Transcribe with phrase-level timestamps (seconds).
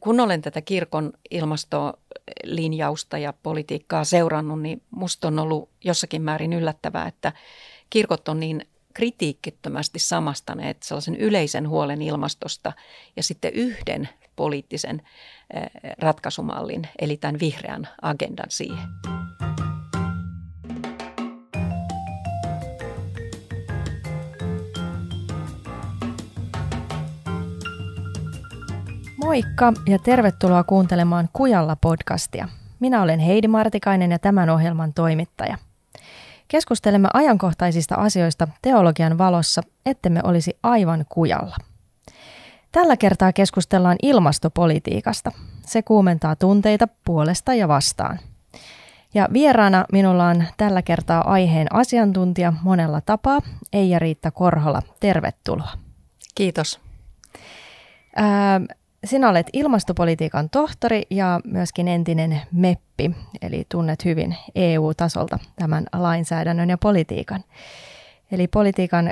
[0.00, 7.08] kun olen tätä kirkon ilmastolinjausta ja politiikkaa seurannut, niin musta on ollut jossakin määrin yllättävää,
[7.08, 7.32] että
[7.90, 12.72] kirkot on niin kritiikkittömästi samastaneet sellaisen yleisen huolen ilmastosta
[13.16, 15.02] ja sitten yhden poliittisen
[15.98, 18.88] ratkaisumallin, eli tämän vihreän agendan siihen.
[29.28, 32.48] Moikka ja tervetuloa kuuntelemaan Kujalla podcastia.
[32.80, 35.58] Minä olen Heidi Martikainen ja tämän ohjelman toimittaja.
[36.48, 41.56] Keskustelemme ajankohtaisista asioista teologian valossa, ettemme olisi aivan kujalla.
[42.72, 45.32] Tällä kertaa keskustellaan ilmastopolitiikasta.
[45.66, 48.18] Se kuumentaa tunteita puolesta ja vastaan.
[49.14, 53.40] Ja vieraana minulla on tällä kertaa aiheen asiantuntija monella tapaa,
[53.72, 54.82] Eija-Riitta Korhola.
[55.00, 55.70] Tervetuloa.
[56.34, 56.80] Kiitos.
[59.04, 63.10] Sinä olet ilmastopolitiikan tohtori ja myöskin entinen MEPPI,
[63.42, 67.44] eli tunnet hyvin EU-tasolta tämän lainsäädännön ja politiikan.
[68.32, 69.10] Eli politiikan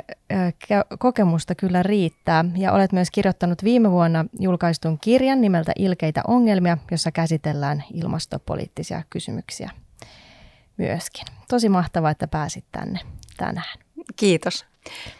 [0.99, 7.11] kokemusta kyllä riittää ja olet myös kirjoittanut viime vuonna julkaistun kirjan nimeltä Ilkeitä ongelmia, jossa
[7.11, 9.71] käsitellään ilmastopoliittisia kysymyksiä
[10.77, 11.25] myöskin.
[11.49, 12.99] Tosi mahtavaa, että pääsit tänne
[13.37, 13.79] tänään.
[14.15, 14.65] Kiitos.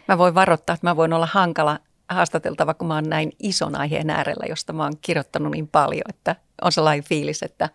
[0.08, 4.10] Mä voin varoittaa, että mä voin olla hankala haastateltava, kun mä oon näin ison aiheen
[4.10, 7.68] äärellä, josta mä oon kirjoittanut niin paljon, että on sellainen fiilis, että,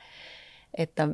[0.78, 1.08] että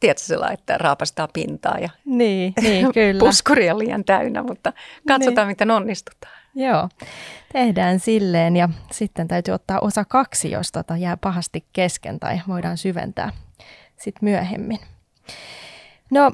[0.00, 3.18] tiedätkö sellainen, että raapastaa pintaa ja niin, niin, kyllä.
[3.18, 4.72] puskuri on liian täynnä, mutta
[5.08, 5.52] katsotaan, niin.
[5.52, 6.40] miten onnistutaan.
[6.54, 6.88] Joo,
[7.52, 12.78] tehdään silleen ja sitten täytyy ottaa osa kaksi, jos tota jää pahasti kesken tai voidaan
[12.78, 13.32] syventää
[13.96, 14.78] sitten myöhemmin.
[16.10, 16.32] No,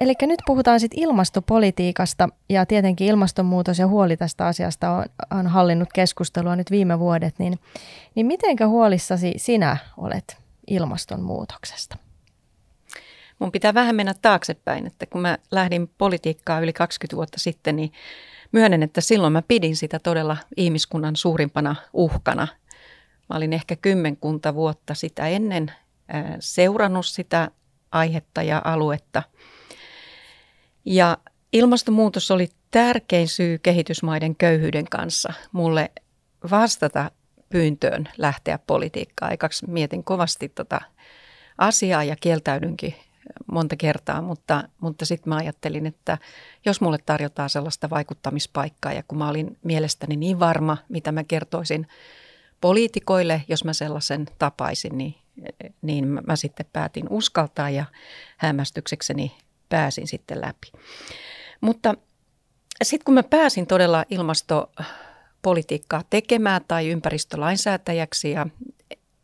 [0.00, 5.88] eli nyt puhutaan sitten ilmastopolitiikasta ja tietenkin ilmastonmuutos ja huoli tästä asiasta on, on hallinnut
[5.94, 7.58] keskustelua nyt viime vuodet, niin,
[8.14, 11.96] niin mitenkä huolissasi sinä olet ilmastonmuutoksesta?
[13.38, 17.92] Mun pitää vähän mennä taaksepäin, että kun mä lähdin politiikkaa yli 20 vuotta sitten, niin
[18.52, 22.48] myönnän, että silloin mä pidin sitä todella ihmiskunnan suurimpana uhkana.
[23.28, 25.72] Mä olin ehkä kymmenkunta vuotta sitä ennen
[26.40, 27.50] seurannut sitä
[27.92, 29.22] aihetta ja aluetta.
[30.84, 31.18] Ja
[31.52, 35.90] ilmastonmuutos oli tärkein syy kehitysmaiden köyhyyden kanssa mulle
[36.50, 37.10] vastata
[37.48, 39.30] pyyntöön lähteä politiikkaan.
[39.30, 40.80] Aikaksi mietin kovasti tota
[41.58, 42.94] asiaa ja kieltäydynkin
[43.52, 46.18] monta kertaa, mutta, mutta sitten mä ajattelin, että
[46.64, 51.88] jos mulle tarjotaan sellaista vaikuttamispaikkaa ja kun mä olin mielestäni niin varma, mitä mä kertoisin
[52.60, 55.14] poliitikoille, jos mä sellaisen tapaisin, niin
[55.82, 57.84] niin mä sitten päätin uskaltaa ja
[58.36, 59.36] hämmästyksekseni
[59.72, 60.72] pääsin sitten läpi.
[61.60, 61.94] Mutta
[62.82, 68.46] sitten kun mä pääsin todella ilmastopolitiikkaa tekemään tai ympäristölainsäätäjäksi ja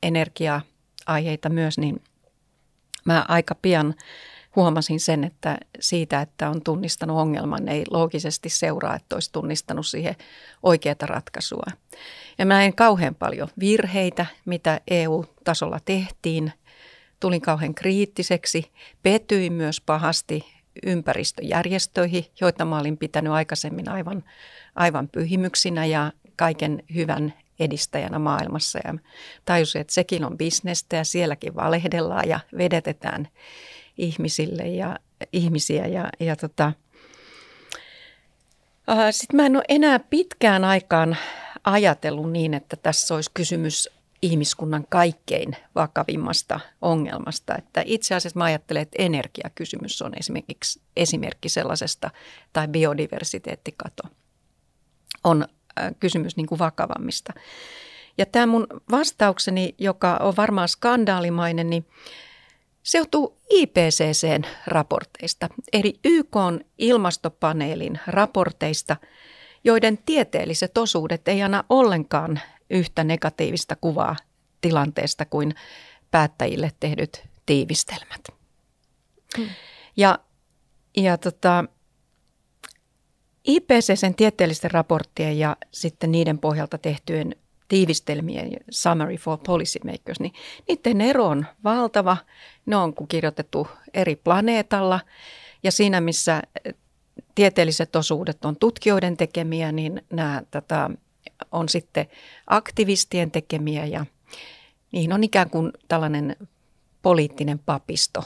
[0.02, 2.02] energia-aiheita myös, niin
[3.04, 3.94] mä aika pian
[4.56, 10.16] huomasin sen, että siitä, että on tunnistanut ongelman, ei loogisesti seuraa, että olisi tunnistanut siihen
[10.62, 11.66] oikeaa ratkaisua.
[12.38, 16.52] Ja mä näin kauhean paljon virheitä, mitä EU-tasolla tehtiin.
[17.20, 18.70] Tulin kauhean kriittiseksi.
[19.02, 20.44] Petyin myös pahasti
[20.86, 24.24] ympäristöjärjestöihin, joita mä olin pitänyt aikaisemmin aivan,
[24.74, 28.78] aivan pyhimyksinä ja kaiken hyvän edistäjänä maailmassa.
[28.84, 28.94] Ja
[29.44, 33.28] tajusin, että sekin on bisnestä ja sielläkin valehdellaan ja vedetetään
[33.98, 34.98] ihmisille ja
[35.32, 35.86] ihmisiä.
[35.86, 36.72] Ja, ja tota,
[39.10, 41.16] sitten mä en ole enää pitkään aikaan
[41.64, 43.88] ajatellut niin, että tässä olisi kysymys
[44.22, 47.54] ihmiskunnan kaikkein vakavimmasta ongelmasta.
[47.58, 52.10] Että itse asiassa mä ajattelen, että energiakysymys on esimerkiksi esimerkki sellaisesta,
[52.52, 54.02] tai biodiversiteettikato
[55.24, 55.46] on
[56.00, 57.32] kysymys niin kuin vakavammista.
[58.18, 61.86] Ja tämä mun vastaukseni, joka on varmaan skandaalimainen, niin
[62.82, 66.36] se johtuu IPCCn raporteista, eli YK
[66.78, 68.96] ilmastopaneelin raporteista–
[69.64, 72.40] joiden tieteelliset osuudet ei anna ollenkaan
[72.70, 74.16] yhtä negatiivista kuvaa
[74.60, 75.54] tilanteesta kuin
[76.10, 78.20] päättäjille tehdyt tiivistelmät.
[79.36, 79.48] Hmm.
[79.96, 80.18] Ja,
[80.96, 81.64] ja tota,
[83.44, 87.34] IPCCn tieteellisten raporttien ja sitten niiden pohjalta tehtyjen
[87.68, 90.32] tiivistelmien Summary for Policymakers, niin
[90.68, 92.16] niiden ero on valtava.
[92.66, 95.00] Ne on kirjoitettu eri planeetalla
[95.62, 96.42] ja siinä missä
[97.34, 100.90] tieteelliset osuudet on tutkijoiden tekemiä, niin nämä tätä
[101.52, 102.06] on sitten
[102.46, 104.06] aktivistien tekemiä ja
[104.92, 106.36] niihin on ikään kuin tällainen
[107.02, 108.22] poliittinen papisto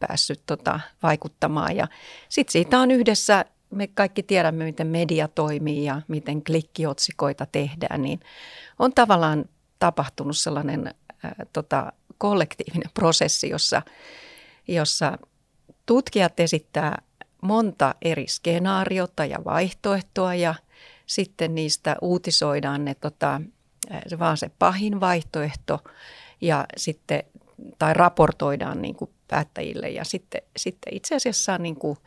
[0.00, 1.76] päässyt tota, vaikuttamaan.
[1.76, 1.88] Ja
[2.28, 8.20] sitten siitä on yhdessä, me kaikki tiedämme, miten media toimii ja miten klikkiotsikoita tehdään, niin
[8.78, 9.44] on tavallaan
[9.78, 13.82] tapahtunut sellainen ää, tota, kollektiivinen prosessi, jossa,
[14.68, 15.18] jossa
[15.86, 17.02] tutkijat esittää
[17.42, 20.54] monta eri skenaariota ja vaihtoehtoa ja
[21.08, 23.40] sitten niistä uutisoidaan ne, tota,
[24.06, 25.80] se vaan se pahin vaihtoehto
[26.40, 27.22] ja sitten,
[27.78, 31.98] tai raportoidaan niin kuin päättäjille ja sitten, sitten itse asiassa niin kuin,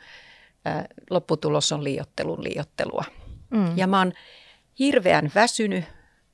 [0.65, 3.03] ää, lopputulos on liiottelun liiottelua.
[3.50, 3.77] Mm.
[3.77, 4.13] Ja mä oon
[4.80, 5.86] hirveän väsynyt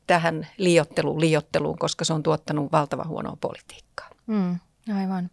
[0.08, 4.10] tähän liiotteluun liiotteluun, koska se on tuottanut valtavan huonoa politiikkaa.
[4.28, 4.60] Mm.
[4.96, 5.30] Aivan.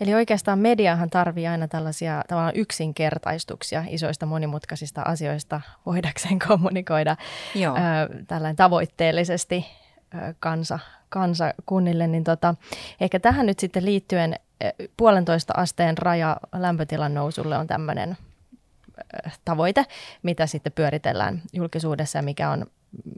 [0.00, 7.16] Eli oikeastaan mediahan tarvii aina tällaisia tavallaan yksinkertaistuksia isoista monimutkaisista asioista voidakseen kommunikoida
[7.54, 7.76] Joo.
[7.76, 7.80] Ö,
[8.26, 9.66] tällainen tavoitteellisesti
[10.14, 10.78] ö, kansa,
[11.08, 12.06] kansakunnille.
[12.06, 12.54] Niin tota,
[13.00, 14.36] ehkä tähän nyt sitten liittyen
[14.96, 18.16] puolentoista asteen raja lämpötilan nousulle on tämmöinen
[19.44, 19.86] tavoite,
[20.22, 22.66] mitä sitten pyöritellään julkisuudessa ja mikä on,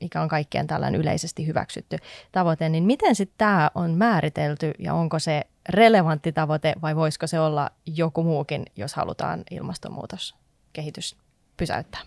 [0.01, 1.97] mikä on kaikkien tällainen yleisesti hyväksytty
[2.33, 7.41] tavoite, niin miten sitten tämä on määritelty ja onko se relevantti tavoite vai voisiko se
[7.41, 11.17] olla joku muukin, jos halutaan ilmastonmuutoskehitys
[11.57, 12.01] pysäyttää?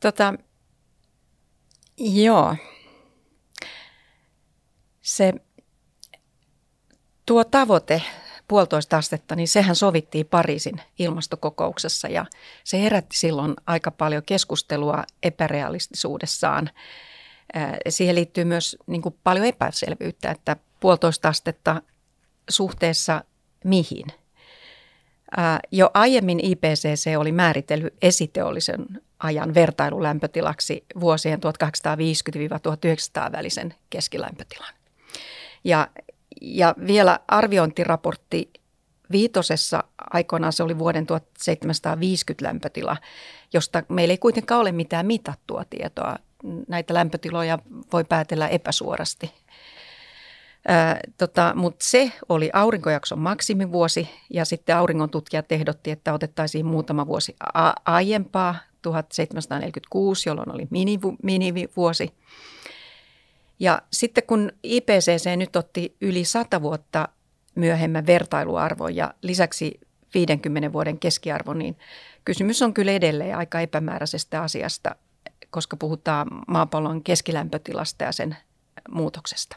[0.00, 0.34] Tota,
[1.98, 2.56] joo.
[5.02, 5.32] Se,
[7.26, 8.02] tuo tavoite
[8.48, 12.26] puolitoista astetta, niin sehän sovittiin Pariisin ilmastokokouksessa ja
[12.64, 16.70] se herätti silloin aika paljon keskustelua epärealistisuudessaan.
[17.88, 20.56] Siihen liittyy myös niin kuin paljon epäselvyyttä, että
[20.86, 21.82] puolitoista astetta
[22.48, 23.24] suhteessa
[23.64, 24.06] mihin.
[25.72, 28.86] Jo aiemmin IPCC oli määritellyt esiteollisen
[29.18, 31.40] ajan vertailulämpötilaksi vuosien
[33.28, 34.74] 1850-1900 välisen keskilämpötilan.
[35.64, 35.88] Ja
[36.40, 38.50] ja vielä arviointiraportti
[39.10, 42.96] viitosessa aikoinaan se oli vuoden 1750 lämpötila,
[43.52, 46.16] josta meillä ei kuitenkaan ole mitään mitattua tietoa.
[46.68, 47.58] Näitä lämpötiloja
[47.92, 49.32] voi päätellä epäsuorasti.
[51.18, 57.36] Tota, Mutta se oli aurinkojakson maksimivuosi ja sitten auringon tutkijat ehdotti, että otettaisiin muutama vuosi
[57.54, 61.18] a- aiempaa, 1746, jolloin oli minivuosi.
[61.22, 62.14] minivuosi.
[63.60, 67.08] Ja sitten kun IPCC nyt otti yli 100 vuotta
[67.54, 69.80] myöhemmän vertailuarvon ja lisäksi
[70.14, 71.78] 50 vuoden keskiarvo, niin
[72.24, 74.96] kysymys on kyllä edelleen aika epämääräisestä asiasta,
[75.50, 78.36] koska puhutaan maapallon keskilämpötilasta ja sen
[78.90, 79.56] muutoksesta.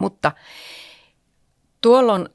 [0.00, 0.32] Mutta
[1.80, 2.28] tuolloin 1850-1900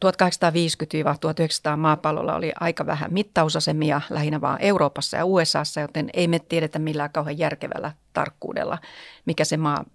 [1.77, 7.11] maapallolla oli aika vähän mittausasemia, lähinnä vain Euroopassa ja USAssa, joten ei me tiedetä millään
[7.11, 8.77] kauhean järkevällä tarkkuudella,
[9.25, 9.85] mikä se maa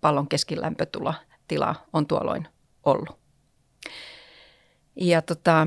[0.00, 1.14] pallon keskilämpötila
[1.48, 2.48] tila on tuolloin
[2.84, 3.18] ollut.
[4.96, 5.66] Ja tota,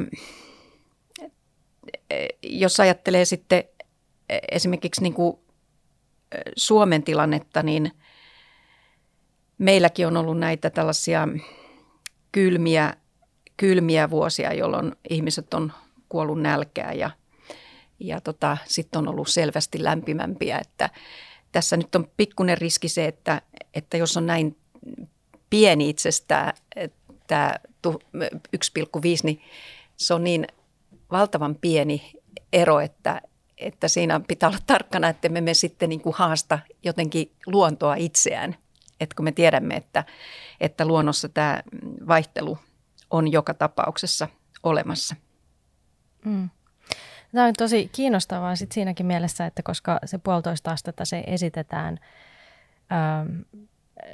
[2.44, 3.64] jos ajattelee sitten
[4.52, 5.38] esimerkiksi niin kuin
[6.56, 7.92] Suomen tilannetta, niin
[9.58, 11.28] meilläkin on ollut näitä tällaisia
[12.32, 12.94] kylmiä,
[13.58, 15.74] kylmiä vuosia, jolloin ihmiset on
[16.10, 17.12] kuollut nälkää ja,
[18.00, 20.90] ja tota, sitten on ollut selvästi lämpimämpiä, että
[21.52, 23.42] tässä nyt on pikkuinen riski se, että,
[23.74, 24.58] että jos on näin
[25.50, 26.54] pieni itsestään
[27.28, 27.54] tämä
[27.88, 27.92] 1,5,
[29.24, 29.42] niin
[29.98, 30.48] se on niin
[31.12, 32.12] valtavan pieni
[32.54, 33.22] ero, että,
[33.58, 38.56] että siinä pitää olla tarkkana, että me, me sitten niin kuin haasta jotenkin luontoa itseään.
[39.00, 40.04] Että kun me tiedämme, että,
[40.62, 41.62] että luonnossa tämä
[42.08, 42.58] vaihtelu
[43.12, 44.28] on joka tapauksessa
[44.64, 45.16] olemassa.
[46.26, 46.50] Mm.
[47.34, 52.00] Tämä on tosi kiinnostavaa sit siinäkin mielessä, että koska se puolitoista astetta se esitetään
[52.92, 53.62] ähm,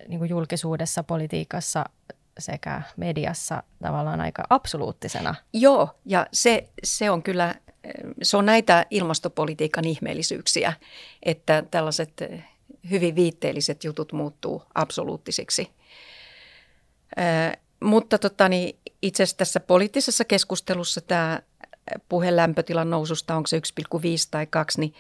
[0.08, 1.86] niin kuin julkisuudessa, politiikassa
[2.40, 5.36] sekä mediassa tavallaan aika absoluuttisena.
[5.54, 7.56] Joo, ja se, se on kyllä,
[8.22, 10.74] se on näitä ilmastopolitiikan ihmeellisyyksiä,
[11.24, 12.24] että tällaiset
[12.90, 15.72] hyvin viitteelliset jutut muuttuu absoluuttisiksi.
[17.20, 21.42] Äh, mutta tota, niin itse asiassa tässä poliittisessa keskustelussa tämä
[22.10, 24.94] puhe lämpötilan noususta, onko se 1,5 tai 2, niin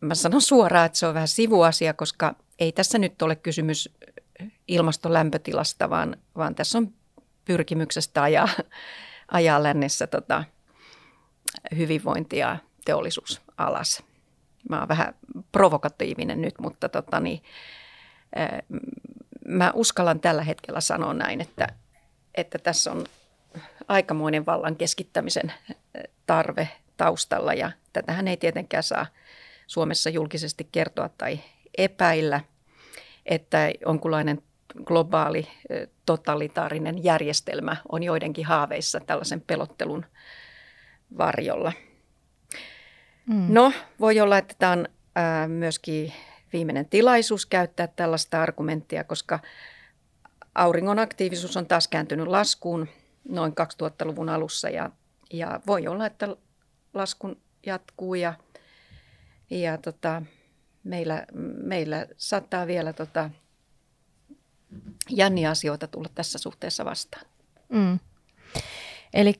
[0.00, 3.88] mä sanon suoraan, että se on vähän sivuasia, koska ei tässä nyt ole kysymys
[4.68, 6.92] ilmaston lämpötilasta, vaan, vaan tässä on
[7.44, 8.48] pyrkimyksestä ajaa,
[9.28, 10.44] ajaa lännessä tota,
[11.76, 14.02] hyvinvointia teollisuus alas.
[14.68, 15.14] Mä oon vähän
[15.52, 17.42] provokatiivinen nyt, mutta tota, niin,
[19.48, 21.66] mä uskallan tällä hetkellä sanoa näin, että,
[22.34, 23.04] että tässä on
[23.88, 25.52] aikamoinen vallan keskittämisen
[26.26, 29.06] tarve taustalla ja tätähän ei tietenkään saa
[29.66, 31.40] Suomessa julkisesti kertoa tai
[31.78, 32.40] epäillä,
[33.26, 34.42] että jonkunlainen
[34.84, 35.48] globaali
[36.06, 40.06] totalitaarinen järjestelmä on joidenkin haaveissa tällaisen pelottelun
[41.18, 41.72] varjolla.
[43.26, 43.46] Mm.
[43.48, 44.86] No, voi olla, että tämä on
[45.48, 46.12] myöskin
[46.52, 49.38] viimeinen tilaisuus käyttää tällaista argumenttia, koska
[50.54, 52.88] auringon aktiivisuus on taas kääntynyt laskuun
[53.28, 54.90] noin 2000-luvun alussa ja,
[55.32, 56.36] ja voi olla, että
[56.94, 57.36] laskun
[57.66, 58.34] jatkuu ja,
[59.50, 60.22] ja tota,
[60.84, 61.26] meillä,
[61.62, 63.30] meillä saattaa vielä tota,
[65.10, 67.26] jänniä asioita tulla tässä suhteessa vastaan.
[67.68, 67.98] Mm.
[69.14, 69.34] Eli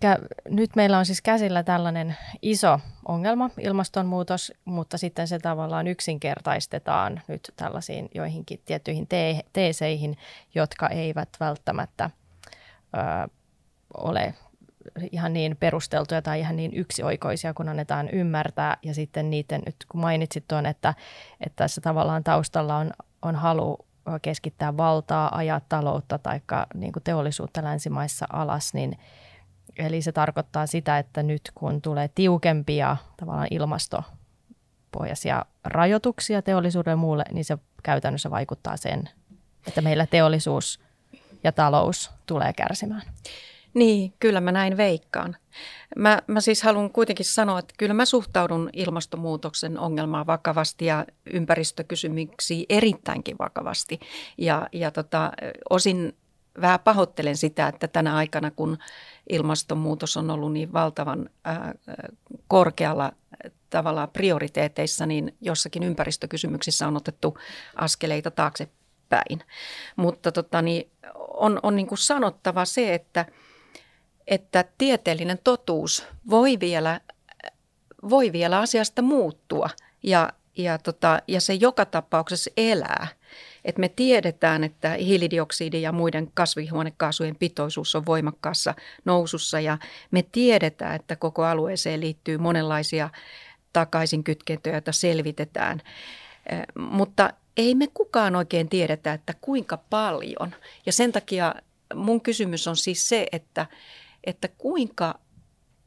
[0.49, 7.53] nyt meillä on siis käsillä tällainen iso ongelma, ilmastonmuutos, mutta sitten se tavallaan yksinkertaistetaan nyt
[7.57, 10.17] tällaisiin joihinkin tiettyihin te- teeseihin,
[10.55, 12.11] jotka eivät välttämättä
[12.95, 13.29] ö,
[13.95, 14.35] ole
[15.13, 18.77] ihan niin perusteltuja tai ihan niin yksioikoisia, kun annetaan ymmärtää.
[18.83, 20.95] Ja sitten niiden, nyt kun mainitsit tuon, että,
[21.41, 22.91] että tässä tavallaan taustalla on,
[23.23, 23.79] on halu
[24.23, 26.41] keskittää valtaa, ajaa taloutta tai
[26.75, 28.99] niin teollisuutta länsimaissa alas, niin
[29.79, 37.25] eli se tarkoittaa sitä, että nyt kun tulee tiukempia tavallaan ilmastopohjaisia rajoituksia teollisuudelle ja muulle,
[37.33, 39.09] niin se käytännössä vaikuttaa sen,
[39.67, 40.81] että meillä teollisuus
[41.45, 43.03] ja talous tulee kärsimään.
[43.75, 45.37] Niin, kyllä mä näin veikkaan.
[45.97, 52.67] Mä, mä siis haluan kuitenkin sanoa, että kyllä mä suhtaudun ilmastonmuutoksen ongelmaan vakavasti ja ympäristökysymyksiin
[52.69, 54.01] erittäinkin vakavasti.
[54.39, 55.33] Ja, ja tota,
[55.71, 56.17] osin
[56.61, 58.79] vähän pahoittelen sitä, että tänä aikana, kun
[59.31, 61.75] ilmastonmuutos on ollut niin valtavan ää,
[62.49, 63.13] korkealla
[63.71, 67.39] tavalla prioriteeteissa, niin jossakin ympäristökysymyksissä on otettu
[67.75, 69.45] askeleita taaksepäin.
[69.97, 73.27] Mutta tota, niin on, on niin kuin sanottava se, että–
[74.31, 77.01] että tieteellinen totuus voi vielä,
[78.11, 79.71] voi vielä asiasta muuttua
[80.03, 83.09] ja, ja, tota, ja se joka tapauksessa elää.
[83.65, 88.75] Et me tiedetään, että hiilidioksidi ja muiden kasvihuonekaasujen pitoisuus on voimakkaassa
[89.05, 89.79] nousussa ja
[90.11, 93.11] me tiedetään, että koko alueeseen liittyy monenlaisia
[93.73, 95.83] takaisinkytkentöjä, joita selvitetään.
[96.79, 100.55] Mutta ei me kukaan oikein tiedetä, että kuinka paljon.
[100.87, 101.55] Ja sen takia
[101.95, 103.67] mun kysymys on siis se, että,
[104.25, 105.19] että kuinka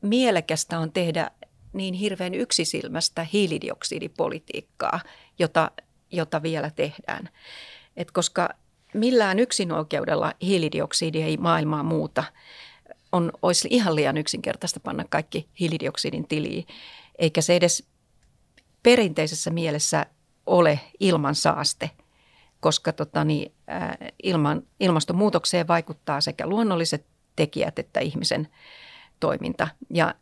[0.01, 1.31] mielekästä on tehdä
[1.73, 4.99] niin hirveän yksisilmästä hiilidioksidipolitiikkaa,
[5.39, 5.71] jota,
[6.13, 7.29] jota vielä tehdään.
[7.97, 8.49] Et koska
[8.93, 12.23] millään yksinoikeudella hiilidioksidi ei maailmaa muuta,
[13.11, 16.67] on, olisi ihan liian yksinkertaista panna kaikki hiilidioksidin tiliin,
[17.19, 17.87] eikä se edes
[18.83, 20.05] perinteisessä mielessä
[20.45, 21.89] ole ilman saaste,
[22.59, 27.05] koska tota, niin, ä, ilman, ilmastonmuutokseen vaikuttaa sekä luonnolliset
[27.35, 28.47] tekijät että ihmisen
[29.19, 29.67] toiminta.
[29.93, 30.15] Ja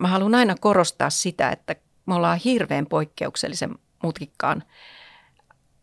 [0.00, 1.76] mä haluan aina korostaa sitä, että
[2.06, 4.64] me ollaan hirveän poikkeuksellisen mutkikkaan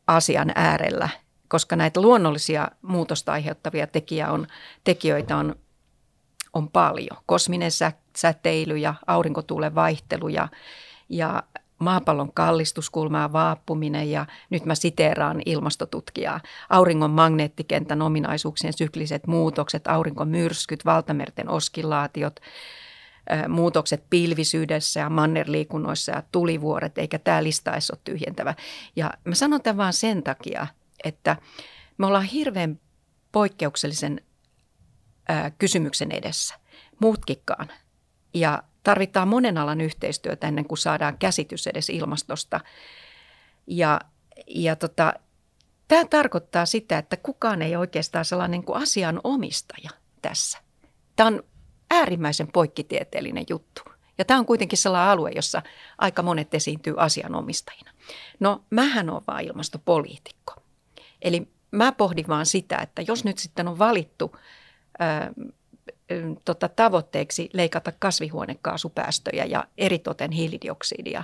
[0.08, 1.10] asian äärellä,
[1.48, 4.48] koska näitä luonnollisia muutosta aiheuttavia tekijä on,
[4.84, 5.56] tekijöitä on,
[6.54, 7.18] on paljon.
[7.26, 10.48] Kosminen sä, säteily ja aurinkotuulen vaihtelu ja,
[11.10, 11.44] ja
[11.80, 16.40] maapallon kallistuskulmaa vaappuminen ja nyt mä siteeraan ilmastotutkijaa.
[16.70, 22.40] Auringon magneettikentän ominaisuuksien sykliset muutokset, aurinkomyrskyt, valtamerten oskillaatiot,
[23.48, 28.56] muutokset pilvisyydessä ja mannerliikunnoissa ja tulivuoret, eikä tämä lista edes ole tyhjentävä.
[28.96, 30.68] Ja mä sanon tämän vaan sen takia,
[31.04, 31.38] että
[31.98, 32.80] me ollaan hirveän
[33.32, 34.22] poikkeuksellisen
[35.58, 36.56] kysymyksen edessä,
[37.00, 37.68] mutkikkaan.
[38.34, 42.60] Ja tarvitaan monen alan yhteistyötä ennen kuin saadaan käsitys edes ilmastosta.
[43.68, 44.02] Ja,
[44.48, 45.14] ja tota,
[45.88, 49.90] tämä tarkoittaa sitä, että kukaan ei oikeastaan sellainen kuin asianomistaja
[50.22, 50.58] tässä.
[51.16, 51.44] Tämä on
[51.92, 53.82] äärimmäisen poikkitieteellinen juttu.
[54.18, 55.62] Ja tämä on kuitenkin sellainen alue, jossa
[55.98, 57.92] aika monet esiintyy asianomistajina.
[58.40, 60.54] No, mähän on vaan ilmastopoliitikko.
[61.22, 64.36] Eli mä pohdin vaan sitä, että jos nyt sitten on valittu
[66.46, 71.24] tota, tavoitteeksi leikata kasvihuonekaasupäästöjä ja eritoten hiilidioksidia,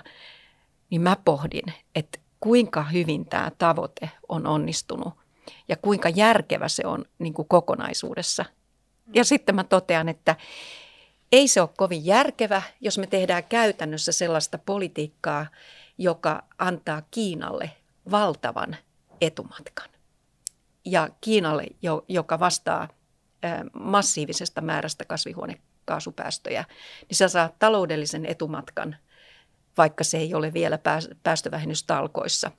[0.89, 1.63] niin mä pohdin,
[1.95, 5.13] että kuinka hyvin tämä tavoite on onnistunut
[5.67, 8.45] ja kuinka järkevä se on niin kuin kokonaisuudessa.
[9.13, 10.35] Ja sitten mä totean, että
[11.31, 15.45] ei se ole kovin järkevä, jos me tehdään käytännössä sellaista politiikkaa,
[15.97, 17.71] joka antaa Kiinalle
[18.11, 18.77] valtavan
[19.21, 19.89] etumatkan.
[20.85, 21.65] Ja Kiinalle,
[22.07, 22.87] joka vastaa
[23.73, 26.65] massiivisesta määrästä kasvihuonekaasupäästöjä,
[27.09, 28.95] niin sä saat taloudellisen etumatkan,
[29.77, 30.79] vaikka se ei ole vielä
[31.23, 32.51] päästövähennystalkoissa.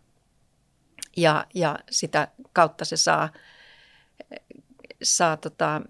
[1.16, 3.28] Ja, ja sitä kautta se saa,
[5.02, 5.82] saa tota,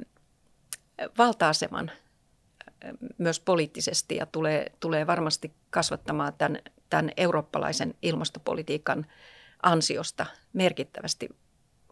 [1.18, 1.90] valta-aseman
[3.18, 6.58] myös poliittisesti ja tulee, tulee varmasti kasvattamaan tämän,
[6.90, 9.06] tämän eurooppalaisen ilmastopolitiikan
[9.62, 11.28] ansiosta merkittävästi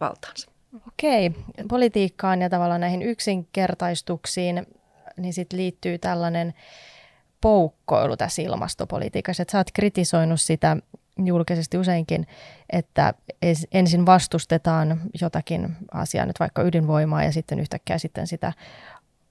[0.01, 0.51] valtaansa.
[0.87, 1.31] Okei,
[1.67, 4.67] politiikkaan ja tavallaan näihin yksinkertaistuksiin,
[5.17, 6.53] niin sitten liittyy tällainen
[7.41, 9.41] poukkoilu tässä ilmastopolitiikassa.
[9.43, 10.77] Että sä oot kritisoinut sitä
[11.25, 12.27] julkisesti useinkin,
[12.69, 13.13] että
[13.71, 18.53] ensin vastustetaan jotakin asiaa, nyt vaikka ydinvoimaa, ja sitten yhtäkkiä sitten sitä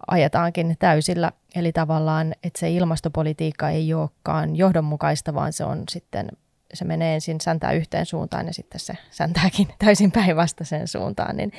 [0.07, 1.33] ajetaankin täysillä.
[1.55, 6.29] Eli tavallaan, että se ilmastopolitiikka ei olekaan johdonmukaista, vaan se on sitten,
[6.75, 11.37] se menee ensin säntää yhteen suuntaan ja sitten se säntääkin täysin päinvastaiseen suuntaan.
[11.37, 11.53] Niin,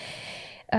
[0.74, 0.78] ö,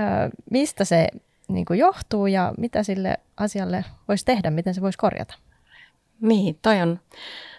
[0.51, 1.07] mistä se
[1.47, 5.35] niin kuin johtuu ja mitä sille asialle voisi tehdä, miten se voisi korjata?
[6.21, 6.99] Niin, toi on,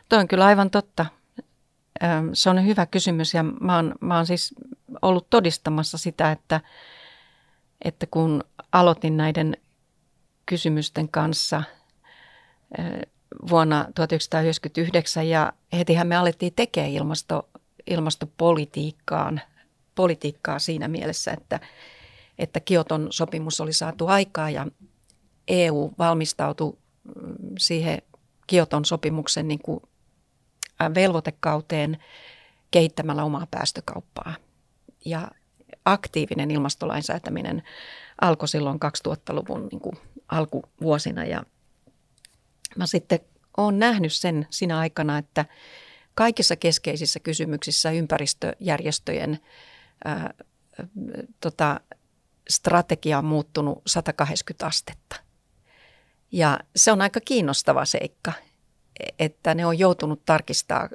[0.08, 1.06] toi on kyllä aivan totta.
[2.32, 4.54] Se on hyvä kysymys ja mä oon, mä oon siis
[5.02, 6.60] ollut todistamassa sitä, että,
[7.84, 9.56] että kun aloitin näiden
[10.46, 11.62] kysymysten kanssa
[13.50, 17.48] vuonna 1999 ja hetihän me alettiin tekemään ilmasto,
[17.86, 19.40] ilmastopolitiikkaan
[19.94, 21.60] politiikkaa siinä mielessä, että,
[22.38, 24.66] että Kioton sopimus oli saatu aikaa ja
[25.48, 28.02] EU valmistautui mm, siihen
[28.46, 29.80] Kioton sopimuksen niin kuin
[30.94, 31.98] velvoitekauteen
[32.70, 34.34] kehittämällä omaa päästökauppaa.
[35.04, 35.30] Ja
[35.84, 37.62] aktiivinen ilmastolainsäätäminen
[38.20, 39.96] alkoi silloin 2000-luvun niin kuin
[40.28, 41.42] alkuvuosina ja
[42.76, 43.20] mä sitten
[43.56, 45.44] olen nähnyt sen sinä aikana, että
[46.14, 49.38] kaikissa keskeisissä kysymyksissä ympäristöjärjestöjen
[50.04, 50.34] ää,
[51.40, 51.80] tota,
[52.48, 55.16] strategia on muuttunut 180 astetta.
[56.32, 58.32] Ja se on aika kiinnostava seikka,
[59.18, 60.88] että ne on joutunut tarkistaa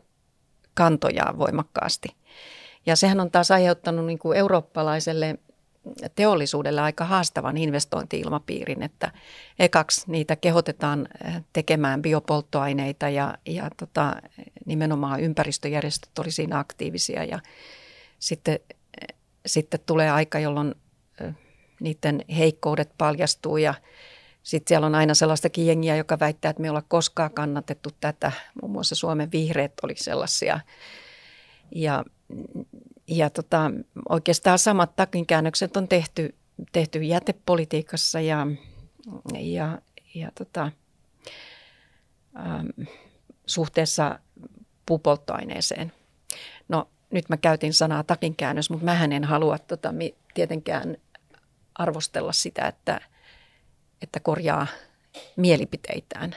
[0.73, 2.09] kantojaan voimakkaasti.
[2.85, 5.39] Ja sehän on taas aiheuttanut niin kuin eurooppalaiselle
[6.15, 9.11] teollisuudelle aika haastavan investointiilmapiirin, että
[9.59, 14.15] ekaksi niitä kehotetaan eh, tekemään biopolttoaineita ja, ja tota,
[14.65, 17.39] nimenomaan ympäristöjärjestöt oli siinä aktiivisia ja
[18.19, 18.59] sitten,
[19.45, 20.75] sitten tulee aika, jolloin
[21.21, 21.33] eh,
[21.79, 23.73] niiden heikkoudet paljastuu ja
[24.43, 28.31] sitten siellä on aina sellaistakin jengiä, joka väittää, että me ei olla koskaan kannatettu tätä.
[28.61, 30.59] Muun muassa Suomen vihreät oli sellaisia.
[31.75, 32.05] Ja
[33.11, 33.71] ja tota,
[34.09, 36.35] oikeastaan samat takinkäännökset on tehty,
[36.71, 38.47] tehty jätepolitiikassa ja,
[39.39, 39.81] ja,
[40.15, 40.71] ja tota,
[43.45, 44.19] suhteessa
[44.85, 45.93] puupolttoaineeseen.
[46.69, 49.93] No nyt mä käytin sanaa takinkäännös, mutta mä en halua tota,
[50.33, 50.97] tietenkään
[51.75, 53.01] arvostella sitä, että,
[54.01, 54.67] että korjaa
[55.35, 56.35] mielipiteitään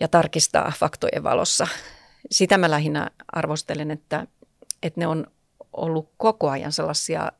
[0.00, 1.66] ja tarkistaa faktojen valossa.
[2.30, 4.26] Sitä mä lähinnä arvostelen, että,
[4.82, 5.26] että ne on
[5.72, 7.32] ollut koko ajan sellaisia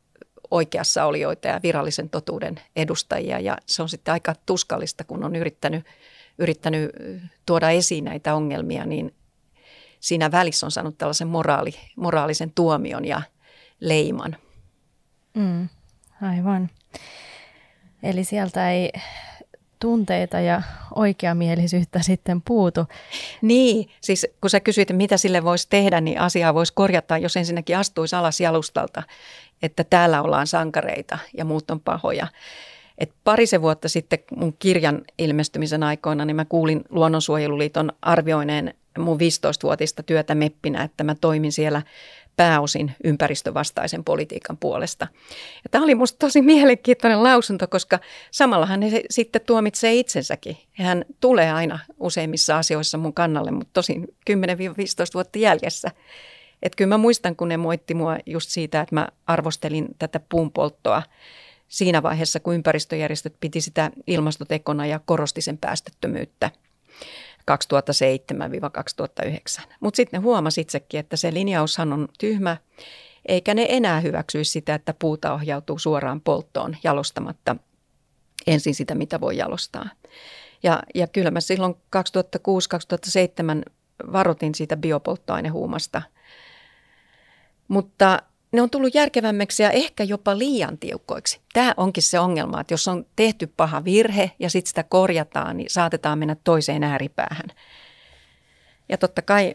[0.51, 3.41] oikeassa olijoita ja virallisen totuuden edustajia.
[3.41, 5.87] Ja se on sitten aika tuskallista, kun on yrittänyt,
[6.39, 6.91] yrittänyt
[7.47, 9.15] tuoda esiin näitä ongelmia, niin
[10.01, 13.23] siinä välissä on saanut tällaisen moraali, moraalisen tuomion ja
[13.81, 14.37] leiman.
[15.35, 15.69] Mm,
[16.23, 16.71] aivan.
[18.03, 18.93] Eli sieltä ei
[19.81, 20.63] tunteita ja
[20.95, 22.87] oikeamielisyyttä sitten puutu.
[23.43, 27.79] Niin, siis kun sä kysyit, mitä sille voisi tehdä, niin asiaa voisi korjata, jos ensinnäkin
[27.79, 29.03] astuisi alas jalustalta,
[29.63, 32.27] että täällä ollaan sankareita ja muut on pahoja.
[32.99, 40.03] Et parisen vuotta sitten mun kirjan ilmestymisen aikoina, niin mä kuulin Luonnonsuojeluliiton arvioineen mun 15-vuotista
[40.03, 41.83] työtä meppinä, että mä toimin siellä
[42.37, 45.07] pääosin ympäristövastaisen politiikan puolesta.
[45.65, 47.99] Ja tämä oli minusta tosi mielenkiintoinen lausunto, koska
[48.31, 50.57] samallahan ne sitten tuomitsee itsensäkin.
[50.73, 54.35] Hän tulee aina useimmissa asioissa mun kannalle, mutta tosin 10-15
[55.15, 55.91] vuotta jäljessä.
[56.63, 61.03] Että kyllä mä muistan, kun ne moitti mua just siitä, että mä arvostelin tätä puunpolttoa
[61.69, 66.51] siinä vaiheessa, kun ympäristöjärjestöt piti sitä ilmastotekona ja korosti sen päästöttömyyttä–
[67.51, 67.55] 2007-2009.
[69.81, 72.57] Mutta sitten huomasi itsekin, että se linjaushan on tyhmä,
[73.29, 77.57] eikä ne enää hyväksyisi sitä, että puuta ohjautuu suoraan polttoon jalostamatta
[78.47, 79.89] ensin sitä, mitä voi jalostaa.
[80.63, 82.01] Ja, ja kyllä mä silloin 2006-2007
[84.13, 86.03] varoitin siitä biopolttoainehuumasta.
[87.69, 91.41] Mutta ne on tullut järkevämmiksi ja ehkä jopa liian tiukkoiksi.
[91.53, 95.71] Tämä onkin se ongelma, että jos on tehty paha virhe ja sitten sitä korjataan, niin
[95.71, 97.47] saatetaan mennä toiseen ääripäähän.
[98.89, 99.55] Ja totta kai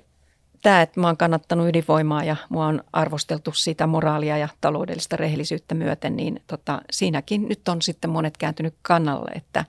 [0.62, 5.75] tämä, että mä oon kannattanut ydinvoimaa ja mua on arvosteltu sitä moraalia ja taloudellista rehellisyyttä
[5.75, 9.65] myöten, niin tota, siinäkin nyt on sitten monet kääntynyt kannalle, että,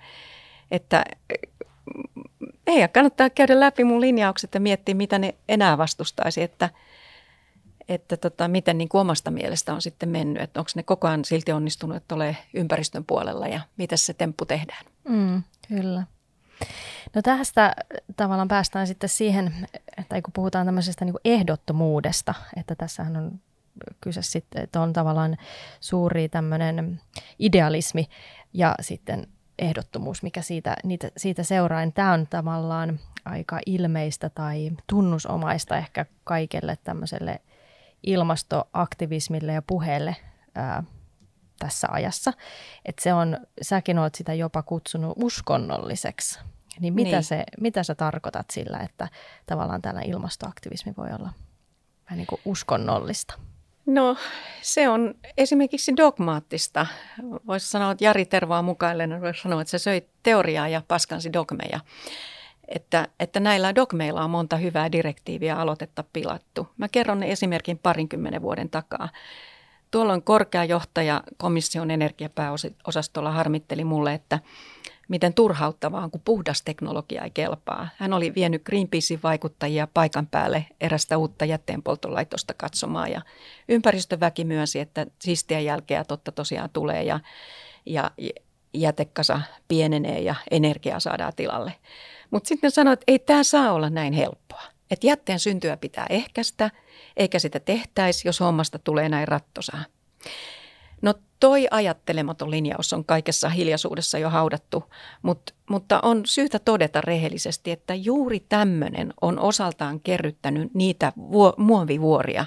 [0.71, 1.05] että
[2.67, 6.71] ei kannattaa käydä läpi mun linjaukset ja miettiä, mitä ne enää vastustaisi, että–
[7.95, 11.53] että tota, miten niin omasta mielestä on sitten mennyt, että onko ne koko ajan silti
[11.53, 14.85] onnistunut, että ole ympäristön puolella ja mitä se temppu tehdään.
[15.09, 16.07] Mm, kyllä.
[17.15, 17.75] No tästä
[18.17, 19.69] tavallaan päästään sitten siihen,
[20.09, 23.41] tai kun puhutaan tämmöisestä niin ehdottomuudesta, että tässähän on
[24.01, 25.37] kyse sitten, että on tavallaan
[25.81, 27.01] suuri tämmöinen
[27.39, 28.09] idealismi
[28.53, 29.27] ja sitten
[29.59, 31.91] ehdottomuus, mikä siitä, niitä, siitä seuraa.
[31.91, 37.41] Tämä on tavallaan aika ilmeistä tai tunnusomaista ehkä kaikelle tämmöiselle
[38.03, 40.17] ilmastoaktivismille ja puheelle
[40.55, 40.83] ää,
[41.59, 42.33] tässä ajassa.
[42.85, 46.41] Että se on, säkin oot sitä jopa kutsunut uskonnolliseksi.
[46.81, 47.25] Niin mitä, niin.
[47.25, 49.09] Se, mitä sä tarkoitat sillä, että
[49.47, 51.33] tavallaan tällä ilmastoaktivismi voi olla
[52.05, 53.35] vähän niin kuin uskonnollista?
[53.87, 54.17] No
[54.63, 56.87] se on esimerkiksi dogmaattista.
[57.47, 61.81] Voisi sanoa, että Jari Tervaa mukaillen voisi sanoa, että se söi teoriaa ja paskansi dogmeja.
[62.69, 66.69] Että, että näillä dogmeilla on monta hyvää direktiiviä aloitetta pilattu.
[66.77, 69.09] Mä kerron ne esimerkin parinkymmenen vuoden takaa.
[69.91, 74.39] Tuolloin korkea johtaja komission energiapääosastolla harmitteli mulle, että
[75.09, 77.89] miten turhauttavaa on, kun puhdas teknologia ei kelpaa.
[77.97, 83.23] Hän oli vienyt Greenpeacein vaikuttajia paikan päälle erästä uutta jätteenpoltolaitosta katsomaan ja
[83.69, 87.21] ympäristöväki myönsi, että siistiä jälkeä totta tosiaan tulee ja,
[87.87, 88.11] ja
[88.75, 91.73] jätekasa pienenee ja energiaa saadaan tilalle.
[92.33, 94.63] Mutta sitten sanoin, että ei tämä saa olla näin helppoa.
[94.91, 96.71] Että jätteen syntyä pitää ehkäistä,
[97.17, 99.85] eikä sitä tehtäisi, jos hommasta tulee näin rattosaa.
[101.03, 104.85] No toi ajattelematon linjaus on kaikessa hiljaisuudessa jo haudattu,
[105.23, 112.47] mutta, mutta on syytä todeta rehellisesti, että juuri tämmöinen on osaltaan kerryttänyt niitä vuo, muovivuoria,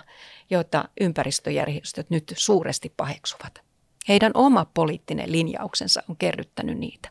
[0.49, 3.61] joita ympäristöjärjestöt nyt suuresti paheksuvat.
[4.07, 7.09] Heidän oma poliittinen linjauksensa on kerryttänyt niitä.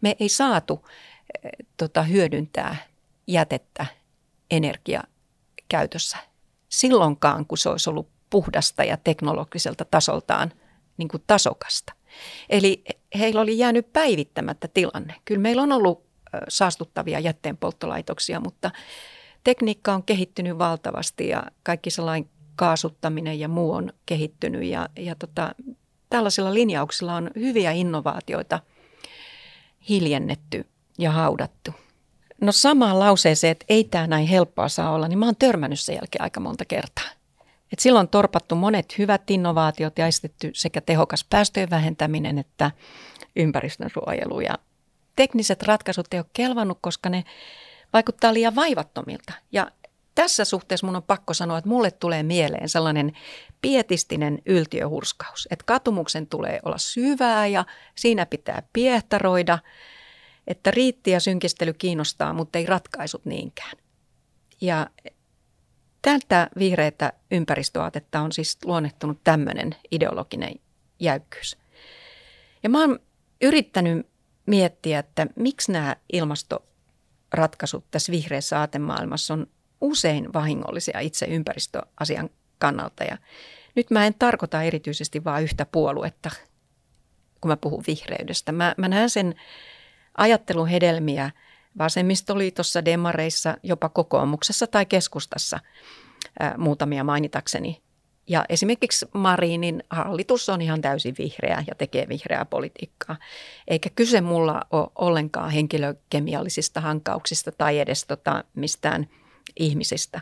[0.00, 0.84] Me ei saatu
[1.76, 2.76] tota, hyödyntää
[3.26, 3.86] jätettä
[4.50, 6.16] energiakäytössä
[6.68, 10.52] silloinkaan, kun se olisi ollut puhdasta ja teknologiselta tasoltaan–
[10.98, 11.92] niin kuin tasokasta.
[12.50, 12.84] Eli
[13.18, 15.14] heillä oli jäänyt päivittämättä tilanne.
[15.24, 16.06] Kyllä meillä on ollut
[16.48, 18.70] saastuttavia jätteenpolttolaitoksia, mutta
[19.44, 24.64] tekniikka on kehittynyt valtavasti ja kaikki sellainen kaasuttaminen ja muu on kehittynyt.
[24.64, 25.54] Ja, ja tota,
[26.10, 28.60] tällaisilla linjauksilla on hyviä innovaatioita
[29.88, 30.66] hiljennetty
[30.98, 31.74] ja haudattu.
[32.40, 35.94] No samaan lauseeseen, että ei tämä näin helppoa saa olla, niin mä oon törmännyt sen
[35.94, 37.04] jälkeen aika monta kertaa.
[37.72, 42.70] Et silloin on torpattu monet hyvät innovaatiot ja estetty sekä tehokas päästöjen vähentäminen että
[43.36, 44.40] ympäristönsuojelu.
[44.40, 44.58] Ja
[45.16, 47.24] tekniset ratkaisut ei ole kelvannut, koska ne
[47.92, 49.32] vaikuttaa liian vaivattomilta.
[49.52, 49.70] Ja
[50.14, 53.12] tässä suhteessa mun on pakko sanoa, että mulle tulee mieleen sellainen
[53.62, 59.58] pietistinen yltiöhurskaus, että katumuksen tulee olla syvää ja siinä pitää piehtaroida,
[60.48, 63.76] että riitti ja synkistely kiinnostaa, mutta ei ratkaisut niinkään.
[64.60, 64.86] Ja
[66.02, 70.54] Tältä vihreitä ympäristöaatetta on siis luonnehtunut tämmöinen ideologinen
[71.00, 71.56] jäykkyys.
[72.62, 72.98] Ja mä oon
[73.40, 74.06] yrittänyt
[74.46, 79.46] miettiä, että miksi nämä ilmastoratkaisut tässä vihreässä aatemaailmassa on
[79.80, 83.04] usein vahingollisia itse ympäristöasian kannalta.
[83.04, 83.18] Ja
[83.74, 86.30] nyt mä en tarkoita erityisesti vain yhtä puoluetta,
[87.40, 88.52] kun mä puhun vihreydestä.
[88.52, 89.34] Mä, mä näen sen
[90.18, 91.30] ajattelun hedelmiä–
[91.78, 95.60] vasemmistoliitossa, demareissa, jopa kokoomuksessa tai keskustassa
[96.56, 97.82] muutamia mainitakseni.
[98.26, 103.16] Ja esimerkiksi Marinin hallitus on ihan täysin vihreä ja tekee vihreää politiikkaa.
[103.68, 109.08] Eikä kyse mulla ole ollenkaan henkilökemiallisista hankauksista tai edes tota mistään
[109.58, 110.20] ihmisistä.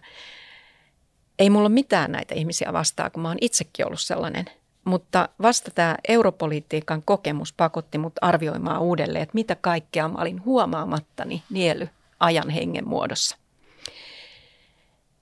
[1.38, 4.44] Ei mulla ole mitään näitä ihmisiä vastaan, kun mä oon itsekin ollut sellainen–
[4.86, 11.42] mutta vasta tämä europolitiikan kokemus pakotti mut arvioimaan uudelleen, että mitä kaikkea mä olin huomaamattani
[11.50, 11.88] niely
[12.20, 13.36] ajan hengen muodossa.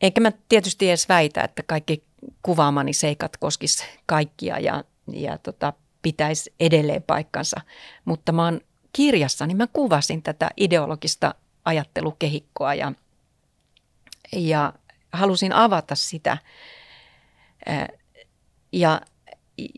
[0.00, 2.02] Eikä mä tietysti edes väitä, että kaikki
[2.42, 5.72] kuvaamani seikat koskis kaikkia ja, ja tota,
[6.02, 7.60] pitäisi edelleen paikkansa.
[8.04, 8.60] Mutta mä oon
[8.92, 12.92] kirjassa, niin mä kuvasin tätä ideologista ajattelukehikkoa ja,
[14.32, 14.72] ja
[15.12, 16.38] halusin avata sitä.
[18.72, 19.00] Ja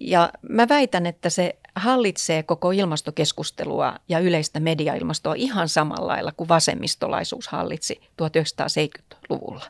[0.01, 6.49] ja mä väitän, että se hallitsee koko ilmastokeskustelua ja yleistä mediailmastoa ihan samalla lailla kuin
[6.49, 9.65] vasemmistolaisuus hallitsi 1970-luvulla.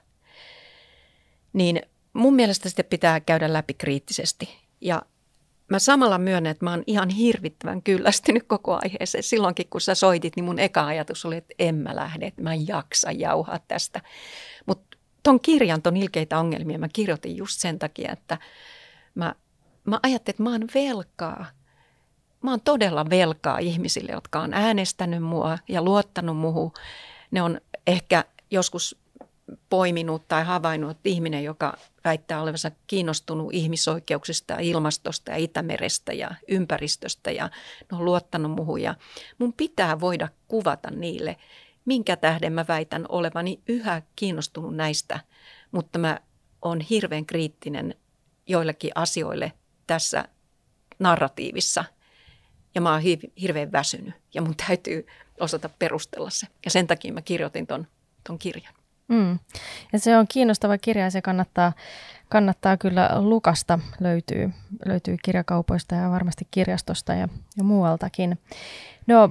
[1.53, 4.49] Niin mun mielestä sitä pitää käydä läpi kriittisesti.
[4.81, 5.03] Ja
[5.69, 9.23] mä samalla myönnän, että mä oon ihan hirvittävän kyllästynyt koko aiheeseen.
[9.23, 12.53] Silloinkin kun sä soitit, niin mun eka ajatus oli, että en mä lähde, että mä
[12.53, 14.01] en jaksa jauhaa tästä.
[14.67, 18.39] Mutta ton kirjan, ton ilkeitä ongelmia mä kirjoitin just sen takia, että
[19.15, 19.35] mä
[19.87, 21.47] mä ajattelin, että mä oon velkaa.
[22.43, 26.73] Mä oon todella velkaa ihmisille, jotka on äänestänyt mua ja luottanut muuhun.
[27.31, 28.97] Ne on ehkä joskus
[29.71, 37.31] poiminut tai havainnut, että ihminen, joka väittää olevansa kiinnostunut ihmisoikeuksista, ilmastosta ja Itämerestä ja ympäristöstä
[37.31, 37.51] ja
[37.93, 38.83] ne on luottanut muuhun.
[38.83, 38.95] Ja
[39.39, 41.37] mun pitää voida kuvata niille,
[41.85, 45.21] minkä tähden mä väitän olevani yhä kiinnostunut näistä,
[45.73, 46.21] mutta mä
[46.63, 47.95] oon hirveän kriittinen
[48.47, 49.53] joillekin asioille
[49.87, 50.25] tässä
[50.99, 51.85] narratiivissa
[52.75, 53.03] ja mä oon
[53.41, 55.07] hirveän väsynyt ja mun täytyy
[55.41, 56.47] osata perustella se.
[56.65, 57.87] Ja sen takia mä kirjoitin ton
[58.27, 58.75] tuon kirjan.
[59.09, 59.39] Mm.
[59.93, 61.73] Ja se on kiinnostava kirja ja se kannattaa,
[62.29, 64.51] kannattaa kyllä lukasta, löytyy,
[64.85, 68.39] löytyy kirjakaupoista ja varmasti kirjastosta ja, ja muualtakin.
[69.07, 69.29] No,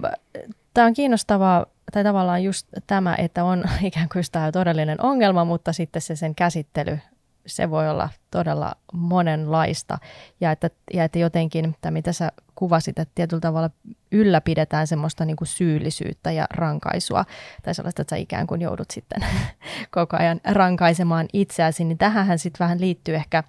[0.73, 5.73] tämä on kiinnostavaa, tai tavallaan just tämä, että on ikään kuin tämä todellinen ongelma, mutta
[5.73, 6.99] sitten se sen käsittely
[7.45, 9.97] se voi olla todella monenlaista.
[10.41, 13.69] Ja että, ja että jotenkin, tai mitä sä kuvasit, että tietyllä tavalla
[14.11, 17.25] ylläpidetään semmoista niin kuin syyllisyyttä ja rankaisua,
[17.63, 19.25] tai sellaista, että sä ikään kuin joudut sitten
[19.91, 23.43] koko ajan rankaisemaan itseäsi, niin tähän sitten vähän liittyy ehkä,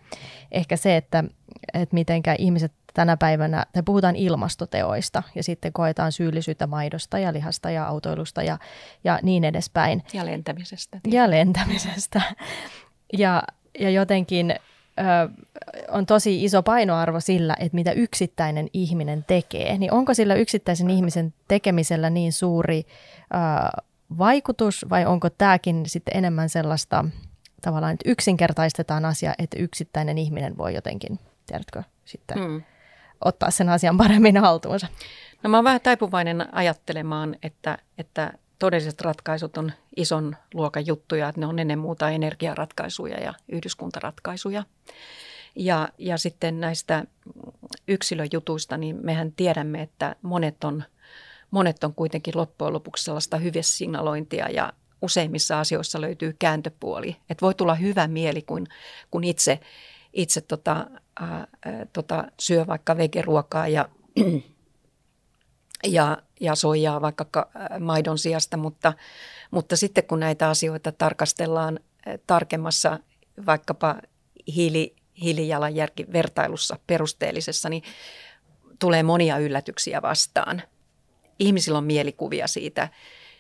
[0.53, 1.25] ehkä se, että,
[1.75, 7.71] että mitenkä ihmiset tänä päivänä, tai puhutaan ilmastoteoista, ja sitten koetaan syyllisyyttä maidosta ja lihasta
[7.71, 8.59] ja autoilusta ja,
[9.05, 10.03] ja niin edespäin.
[10.13, 11.01] Ja lentämisestä.
[11.11, 12.23] Ja lentämisestä.
[13.13, 13.43] Ja,
[13.79, 15.03] ja jotenkin ö,
[15.89, 19.79] on tosi iso painoarvo sillä, että mitä yksittäinen ihminen tekee.
[19.79, 23.83] Niin onko sillä yksittäisen ihmisen tekemisellä niin suuri ö,
[24.19, 27.05] vaikutus vai onko tämäkin sitten enemmän sellaista
[27.63, 32.63] tavallaan, että yksinkertaistetaan asia, että yksittäinen ihminen voi jotenkin, tiedätkö, sitten hmm.
[33.25, 34.87] ottaa sen asian paremmin haltuunsa?
[35.43, 41.41] No mä oon vähän taipuvainen ajattelemaan, että, että todelliset ratkaisut on ison luokan juttuja, että
[41.41, 44.65] ne on ennen muuta energiaratkaisuja ja yhdyskuntaratkaisuja.
[45.57, 47.05] Ja, ja sitten näistä
[47.89, 50.85] yksilöjutuista, niin mehän tiedämme, että monet on,
[51.51, 57.17] monet on kuitenkin loppujen lopuksi sellaista signalointia ja useimmissa asioissa löytyy kääntöpuoli.
[57.31, 58.67] Että voi tulla hyvä mieli, kun,
[59.11, 59.61] kun itse,
[60.13, 60.87] itse tota,
[61.21, 61.47] ää,
[61.93, 63.89] tota, syö vaikka vegeruokaa ja
[65.85, 68.93] ja, ja soijaa vaikka äh, maidon sijasta, mutta,
[69.51, 72.99] mutta sitten kun näitä asioita tarkastellaan äh, tarkemmassa
[73.47, 73.97] vaikkapa
[74.55, 77.83] hiili, hiilijalanjälkivertailussa perusteellisessa, niin
[78.79, 80.63] tulee monia yllätyksiä vastaan.
[81.39, 82.89] Ihmisillä on mielikuvia siitä,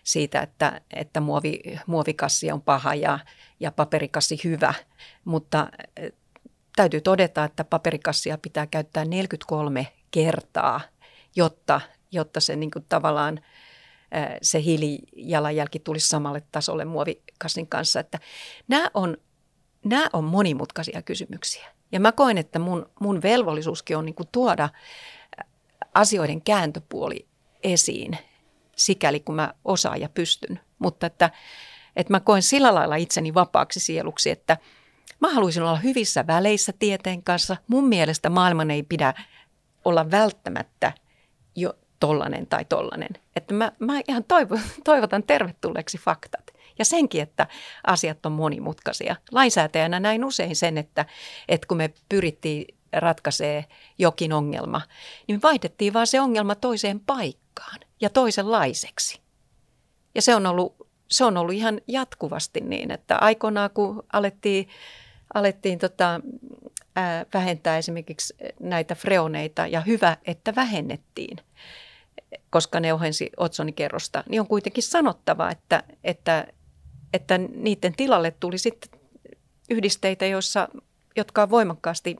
[0.05, 3.19] siitä että, että muovi, muovikassi on paha ja,
[3.61, 4.75] ja paperikassi hyvä,
[5.25, 6.11] mutta äh,
[6.77, 10.81] täytyy todeta, että paperikassia pitää käyttää 43 kertaa,
[11.37, 11.81] jotta
[12.13, 13.41] jotta se niin kuin tavallaan
[14.43, 18.01] se hiilijalanjälki tulisi samalle tasolle muovikassin kanssa.
[18.01, 18.19] Että
[18.69, 19.17] nämä, on,
[19.85, 21.67] nämä on monimutkaisia kysymyksiä.
[21.93, 24.69] Ja mä koen, että mun, mun velvollisuuskin on niin kuin tuoda
[25.95, 27.27] asioiden kääntöpuoli
[27.63, 28.19] esiin,
[28.77, 30.61] sikäli kun mä osaan ja pystyn.
[30.79, 31.31] Mutta että,
[31.97, 34.57] että mä koen sillä lailla itseni vapaaksi sieluksi, että
[35.21, 37.57] mä haluaisin olla hyvissä väleissä tieteen kanssa.
[37.69, 39.15] Mun mielestä maailman ei pidä
[39.85, 40.93] olla välttämättä
[41.57, 43.11] jo tollanen tai tollanen.
[43.37, 46.57] Että mä, mä ihan toivon, toivotan tervetulleeksi faktat.
[46.79, 47.47] Ja senkin, että
[47.87, 49.17] asiat on monimutkaisia.
[49.33, 51.07] Lainsäätäjänä näin usein sen, että,
[51.49, 53.65] että kun me pyrittiin ratkaisee
[53.99, 54.83] jokin ongelma,
[55.27, 59.21] niin me vaihdettiin vaan se ongelma toiseen paikkaan ja toisenlaiseksi.
[60.15, 64.69] Ja se on ollut, se on ollut ihan jatkuvasti niin, että aikoinaan kun alettiin,
[65.35, 66.21] alettiin tota,
[66.97, 71.37] ää, vähentää esimerkiksi näitä freoneita ja hyvä, että vähennettiin–
[72.51, 76.47] koska ne ohensi otsonikerrosta, niin on kuitenkin sanottava, että, että,
[77.13, 79.01] että niiden tilalle tuli sitten
[79.71, 80.69] yhdisteitä, joissa,
[81.17, 82.17] jotka on voimakkaasti,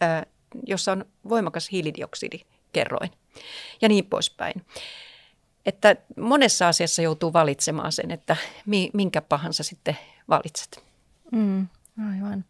[0.00, 0.26] ää,
[0.66, 3.10] jossa on voimakas hiilidioksidikerroin
[3.82, 4.66] ja niin poispäin.
[5.66, 8.36] Että monessa asiassa joutuu valitsemaan sen, että
[8.92, 9.98] minkä pahansa sitten
[10.28, 10.84] valitset.
[11.32, 11.66] Mm.
[11.98, 12.44] Aivan.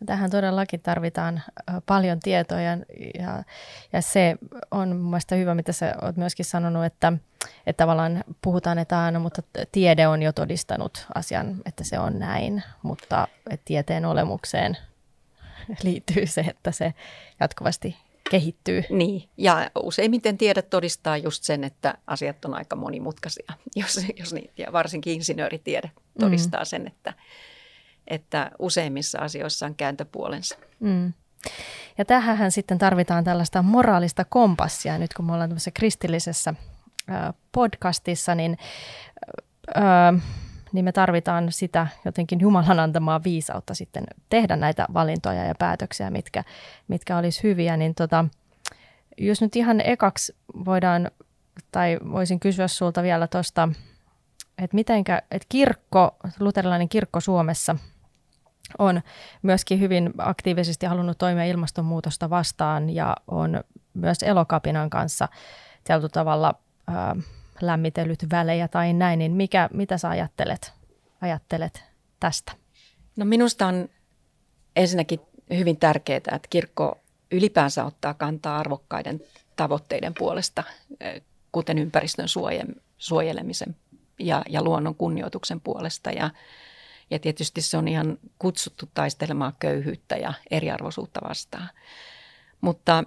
[0.00, 1.42] Ja tähän todellakin tarvitaan
[1.86, 2.78] paljon tietoa ja,
[3.18, 3.44] ja,
[3.92, 4.36] ja se
[4.70, 7.12] on mun mielestä hyvä, mitä sä oot myöskin sanonut, että,
[7.66, 12.62] että tavallaan puhutaan, että aina, mutta tiede on jo todistanut asian, että se on näin,
[12.82, 13.28] mutta
[13.64, 14.76] tieteen olemukseen
[15.82, 16.94] liittyy se, että se
[17.40, 17.96] jatkuvasti
[18.30, 18.84] kehittyy.
[18.90, 24.50] Niin, ja useimmiten tiede todistaa just sen, että asiat on aika monimutkaisia, jos, jos niin,
[24.56, 26.66] ja varsinkin insinööritiede todistaa mm.
[26.66, 27.14] sen, että
[28.10, 30.56] että useimmissa asioissa on kääntöpuolensa.
[30.80, 31.12] Mm.
[31.98, 34.98] Ja tähän sitten tarvitaan tällaista moraalista kompassia.
[34.98, 36.54] Nyt kun me ollaan tämmöisessä kristillisessä
[37.52, 38.58] podcastissa, niin,
[40.72, 46.44] niin me tarvitaan sitä jotenkin Jumalan antamaa viisautta sitten tehdä näitä valintoja ja päätöksiä, mitkä,
[46.88, 47.76] mitkä olisi hyviä.
[47.76, 48.24] Niin tota,
[49.18, 51.10] jos nyt ihan ekaksi voidaan,
[51.72, 53.68] tai voisin kysyä sulta vielä tuosta,
[54.58, 57.76] että mitenkä, että kirkko, luterilainen kirkko Suomessa–
[58.78, 59.00] on
[59.42, 65.28] myöskin hyvin aktiivisesti halunnut toimia ilmastonmuutosta vastaan ja on myös elokapinan kanssa
[65.84, 66.54] tietyllä tavalla
[66.86, 67.16] ää,
[67.60, 70.72] lämmitellyt välejä tai näin, niin mikä, mitä sä ajattelet,
[71.20, 71.84] ajattelet
[72.20, 72.52] tästä?
[73.16, 73.88] No minusta on
[74.76, 76.98] ensinnäkin hyvin tärkeää, että kirkko
[77.30, 79.20] ylipäänsä ottaa kantaa arvokkaiden
[79.56, 80.64] tavoitteiden puolesta,
[81.52, 82.26] kuten ympäristön
[82.98, 83.76] suojelemisen
[84.18, 86.10] ja, ja luonnon kunnioituksen puolesta.
[86.10, 86.30] Ja,
[87.10, 91.68] ja tietysti se on ihan kutsuttu taistelemaan köyhyyttä ja eriarvoisuutta vastaan.
[92.60, 93.04] Mutta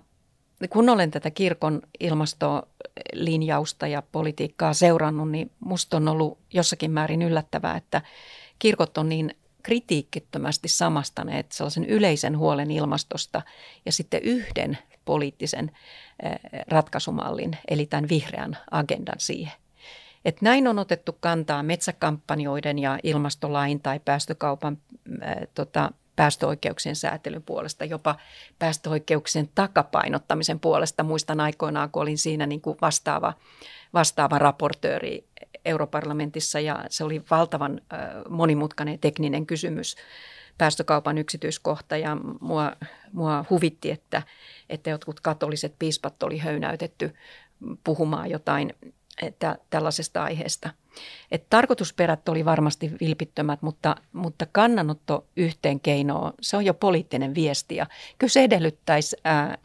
[0.69, 7.77] kun olen tätä kirkon ilmastolinjausta ja politiikkaa seurannut, niin musta on ollut jossakin määrin yllättävää,
[7.77, 8.01] että
[8.59, 13.41] kirkot on niin kritiikittömästi samastaneet sellaisen yleisen huolen ilmastosta
[13.85, 15.71] ja sitten yhden poliittisen
[16.23, 19.62] eh, ratkaisumallin, eli tämän vihreän agendan siihen.
[20.25, 24.77] Et näin on otettu kantaa metsäkampanjoiden ja ilmastolain tai päästökaupan
[25.23, 28.15] äh, tota, päästöoikeuksien säätelyn puolesta, jopa
[28.59, 31.03] päästöoikeuksien takapainottamisen puolesta.
[31.03, 33.33] Muistan aikoinaan, kun olin siinä niin kuin vastaava,
[33.93, 35.27] vastaava raportööri
[35.65, 39.95] europarlamentissa ja se oli valtavan äh, monimutkainen tekninen kysymys
[40.57, 42.75] päästökaupan yksityiskohta ja mua,
[43.11, 44.21] mua huvitti, että,
[44.69, 47.13] että jotkut katoliset piispat oli höynäytetty
[47.83, 48.73] puhumaan jotain
[49.21, 50.69] että tällaisesta aiheesta.
[51.31, 57.75] Et tarkoitusperät oli varmasti vilpittömät, mutta, mutta kannanotto yhteen keinoon, se on jo poliittinen viesti
[57.75, 59.57] ja kyllä se edellyttäisi ää,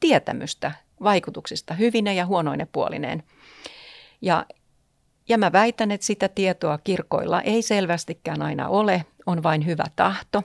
[0.00, 3.22] tietämystä vaikutuksista hyvine ja huonoine puolineen.
[4.22, 4.46] Ja,
[5.28, 10.42] ja mä väitän, että sitä tietoa kirkoilla ei selvästikään aina ole, on vain hyvä tahto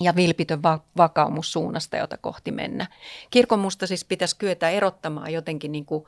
[0.00, 2.86] ja vilpitön va- vakaumus suunnasta, jota kohti mennä.
[3.30, 6.04] Kirkon musta siis pitäisi kyetä erottamaan jotenkin niin kuin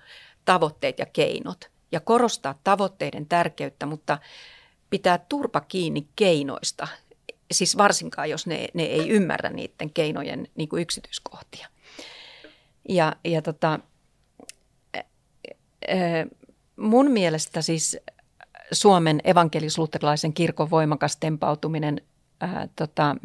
[0.49, 4.19] tavoitteet ja keinot ja korostaa tavoitteiden tärkeyttä, mutta
[4.91, 6.89] pitää turpa kiinni keinoista,
[7.53, 11.69] siis varsinkaan jos ne, ne ei ymmärrä niiden keinojen niin kuin yksityiskohtia.
[12.89, 13.81] Ja, ja tota,
[16.77, 17.97] mun mielestä siis
[18.73, 22.01] Suomen evankelis-luterilaisen kirkon voimakas tempautuminen
[22.41, 23.17] ää, tota,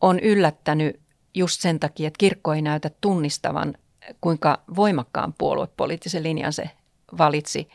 [0.00, 1.00] on yllättänyt
[1.34, 3.74] just sen takia, että kirkko ei näytä tunnistavan
[4.20, 6.70] kuinka voimakkaan puoluepoliittisen linjan se
[7.18, 7.68] valitsi.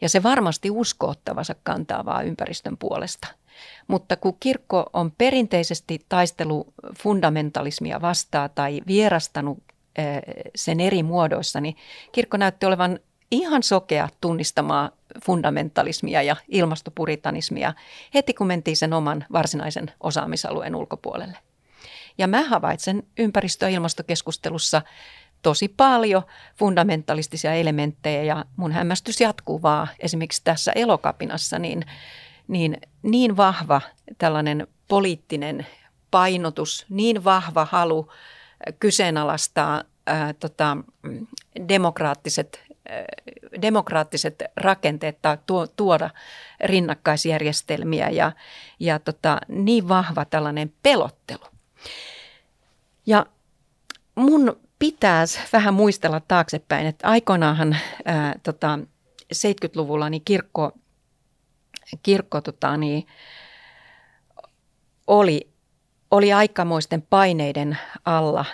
[0.00, 3.28] Ja se varmasti uskoottavansa kantaa vaan ympäristön puolesta.
[3.88, 9.58] Mutta kun kirkko on perinteisesti taistelu fundamentalismia vastaan tai vierastanut
[9.96, 10.22] eh,
[10.56, 11.76] sen eri muodoissa, niin
[12.12, 12.98] kirkko näytti olevan
[13.30, 14.90] ihan sokea tunnistamaan
[15.24, 17.74] fundamentalismia ja ilmastopuritanismia
[18.14, 21.38] heti kun mentiin sen oman varsinaisen osaamisalueen ulkopuolelle.
[22.18, 24.82] Ja mä havaitsen ympäristö- ja ilmastokeskustelussa
[25.42, 26.22] tosi paljon
[26.58, 31.84] fundamentalistisia elementtejä ja mun hämmästys jatkuu vaan esimerkiksi tässä elokapinassa, niin,
[32.48, 33.80] niin, niin vahva
[34.18, 35.66] tällainen poliittinen
[36.10, 38.12] painotus, niin vahva halu
[38.80, 40.76] kyseenalaistaa ää, tota,
[41.68, 43.04] demokraattiset, ää,
[43.62, 46.10] demokraattiset rakenteet tai tuo, tuoda
[46.60, 48.32] rinnakkaisjärjestelmiä ja,
[48.80, 51.44] ja tota, niin vahva tällainen pelottelu.
[53.06, 53.26] Ja
[54.14, 58.78] mun pitäisi vähän muistella taaksepäin, että aikoinaanhan ää, tota,
[59.34, 60.72] 70-luvulla niin kirkko,
[62.02, 63.06] kirkko tota, niin,
[65.06, 65.50] oli,
[66.10, 68.44] oli aikamoisten paineiden alla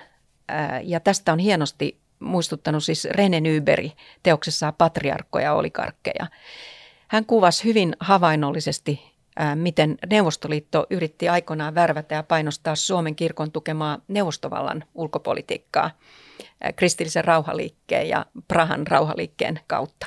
[0.49, 6.27] ää, ja tästä on hienosti muistuttanut siis Rene Nyberi teoksessaan Patriarkkoja ja olikarkkeja.
[7.09, 9.14] Hän kuvasi hyvin havainnollisesti
[9.55, 15.91] miten Neuvostoliitto yritti aikoinaan värvätä ja painostaa Suomen kirkon tukemaa neuvostovallan ulkopolitiikkaa
[16.77, 20.07] kristillisen rauhaliikkeen ja Prahan rauhaliikkeen kautta.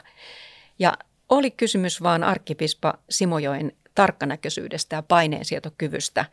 [0.79, 0.93] Ja
[1.29, 6.25] oli kysymys vaan arkkipispa Simojoen tarkkanäköisyydestä ja paineensietokyvystä,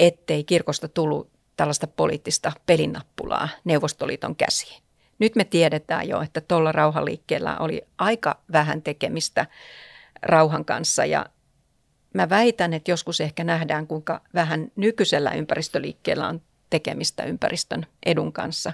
[0.00, 4.82] ettei kirkosta tullut tällaista poliittista pelinnappulaa Neuvostoliiton käsiin.
[5.18, 9.46] Nyt me tiedetään jo, että tuolla rauhaliikkeellä oli aika vähän tekemistä
[10.22, 11.26] rauhan kanssa ja
[12.14, 18.72] mä väitän, että joskus ehkä nähdään, kuinka vähän nykyisellä ympäristöliikkeellä on tekemistä ympäristön edun kanssa.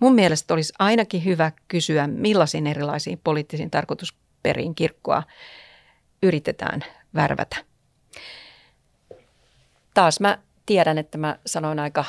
[0.00, 5.22] Mun mielestä olisi ainakin hyvä kysyä, millaisiin erilaisiin poliittisiin tarkoitusperiin kirkkoa
[6.22, 7.56] yritetään värvätä.
[9.94, 12.04] Taas mä tiedän, että mä sanoin aika,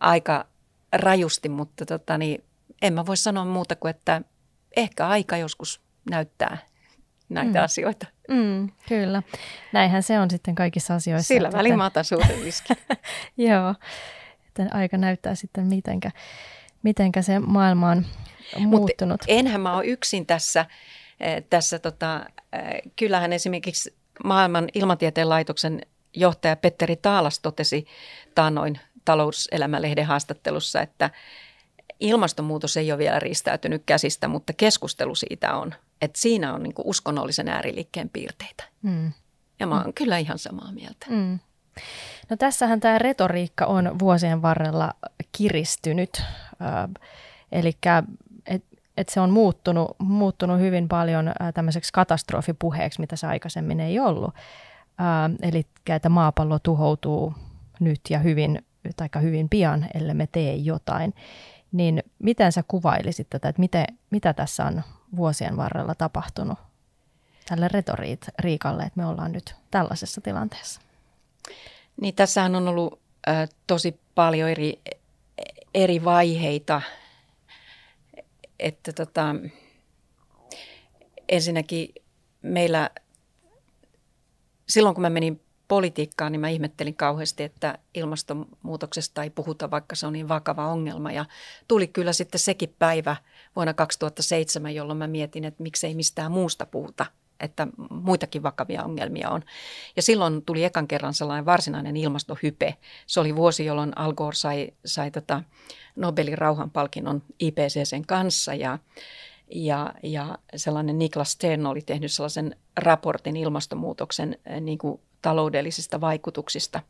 [0.00, 0.46] aika
[0.92, 2.44] rajusti, mutta tota, niin
[2.82, 4.22] en mä voi sanoa muuta kuin, että
[4.76, 6.58] ehkä aika joskus näyttää
[7.28, 7.64] näitä mm.
[7.64, 8.06] asioita.
[8.28, 9.22] Mm, kyllä.
[9.72, 11.28] Näinhän se on sitten kaikissa asioissa.
[11.28, 11.76] Sillä välin että...
[11.76, 12.76] mä otan suuren riskin.
[13.36, 13.74] Joo,
[14.46, 16.10] että aika näyttää sitten mitenkä,
[16.82, 18.04] mitenkä se maailma on
[18.58, 19.20] muuttunut.
[19.20, 20.66] Mut enhän mä ole yksin tässä.
[21.20, 25.80] Eh, tässä tota, eh, kyllähän esimerkiksi maailman ilmatieteen laitoksen
[26.14, 27.86] johtaja Petteri Taalas totesi
[28.34, 31.10] taannoin talouselämälehden haastattelussa, että
[32.00, 37.48] ilmastonmuutos ei ole vielä riistäytynyt käsistä, mutta keskustelu siitä on– että siinä on niin uskonnollisen
[37.48, 38.64] ääriliikkeen piirteitä.
[38.82, 39.12] Mm.
[39.60, 39.92] Ja mä oon mm.
[39.94, 41.06] kyllä ihan samaa mieltä.
[41.08, 41.38] Mm.
[42.30, 44.94] No tässähän tämä retoriikka on vuosien varrella
[45.32, 46.22] kiristynyt.
[47.52, 47.72] Eli
[48.96, 54.34] että se on muuttunut, muuttunut hyvin paljon tämmöiseksi katastrofipuheeksi, mitä se aikaisemmin ei ollut.
[55.42, 57.34] Eli että maapallo tuhoutuu
[57.80, 58.62] nyt ja hyvin,
[58.96, 61.14] tai hyvin pian, ellei me tee jotain.
[61.72, 64.82] Niin miten sä kuvailisit tätä, että miten, mitä tässä on
[65.16, 66.58] vuosien varrella tapahtunut
[67.48, 70.80] tälle retoriikalle, että me ollaan nyt tällaisessa tilanteessa?
[72.00, 74.80] Niin tässähän on ollut äh, tosi paljon eri,
[75.74, 76.82] eri vaiheita.
[78.58, 79.34] Että tota,
[81.28, 81.94] ensinnäkin
[82.42, 82.90] meillä,
[84.68, 90.06] silloin kun mä menin politiikkaan, niin mä ihmettelin kauheasti, että ilmastonmuutoksesta ei puhuta, vaikka se
[90.06, 91.12] on niin vakava ongelma.
[91.12, 91.24] Ja
[91.68, 93.16] tuli kyllä sitten sekin päivä
[93.56, 97.06] vuonna 2007, jolloin mä mietin, että miksei mistään muusta puhuta
[97.40, 99.42] että muitakin vakavia ongelmia on.
[99.96, 102.74] Ja silloin tuli ekan kerran sellainen varsinainen ilmastohype.
[103.06, 105.42] Se oli vuosi, jolloin Al Gore sai, sai tota
[105.96, 108.78] Nobelin rauhanpalkinnon IPCCn kanssa ja,
[109.50, 116.80] ja, ja sellainen Niklas Stern oli tehnyt sellaisen raportin ilmastonmuutoksen eh, niin kuin taloudellisista vaikutuksista.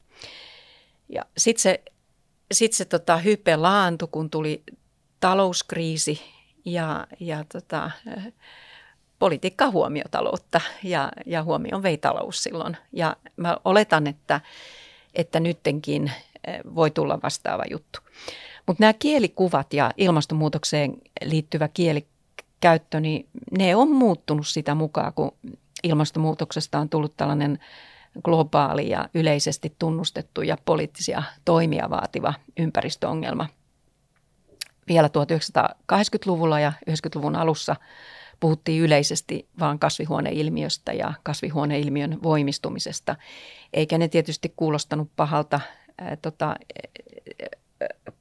[1.08, 1.82] Ja sitten se,
[2.52, 4.62] sit se tota, hype laantui, kun tuli
[5.20, 6.20] talouskriisi
[6.64, 7.90] ja, ja tota,
[9.18, 12.76] politiikka huomiotaloutta ja, ja huomioon vei talous silloin.
[12.92, 14.40] Ja mä oletan, että,
[15.14, 16.12] että nyttenkin
[16.46, 18.00] eh, voi tulla vastaava juttu.
[18.66, 23.28] Mutta nämä kielikuvat ja ilmastonmuutokseen liittyvä kielikäyttö, niin
[23.58, 25.32] ne on muuttunut sitä mukaan, kun
[25.82, 27.58] ilmastonmuutoksesta on tullut tällainen
[28.24, 33.48] globaali ja yleisesti tunnustettu ja poliittisia toimia vaativa ympäristöongelma.
[34.88, 37.76] Vielä 1980-luvulla ja 90-luvun alussa
[38.40, 43.16] puhuttiin yleisesti vain kasvihuoneilmiöstä ja kasvihuoneilmiön voimistumisesta,
[43.72, 45.60] eikä ne tietysti kuulostanut pahalta
[45.98, 46.56] ää, tota,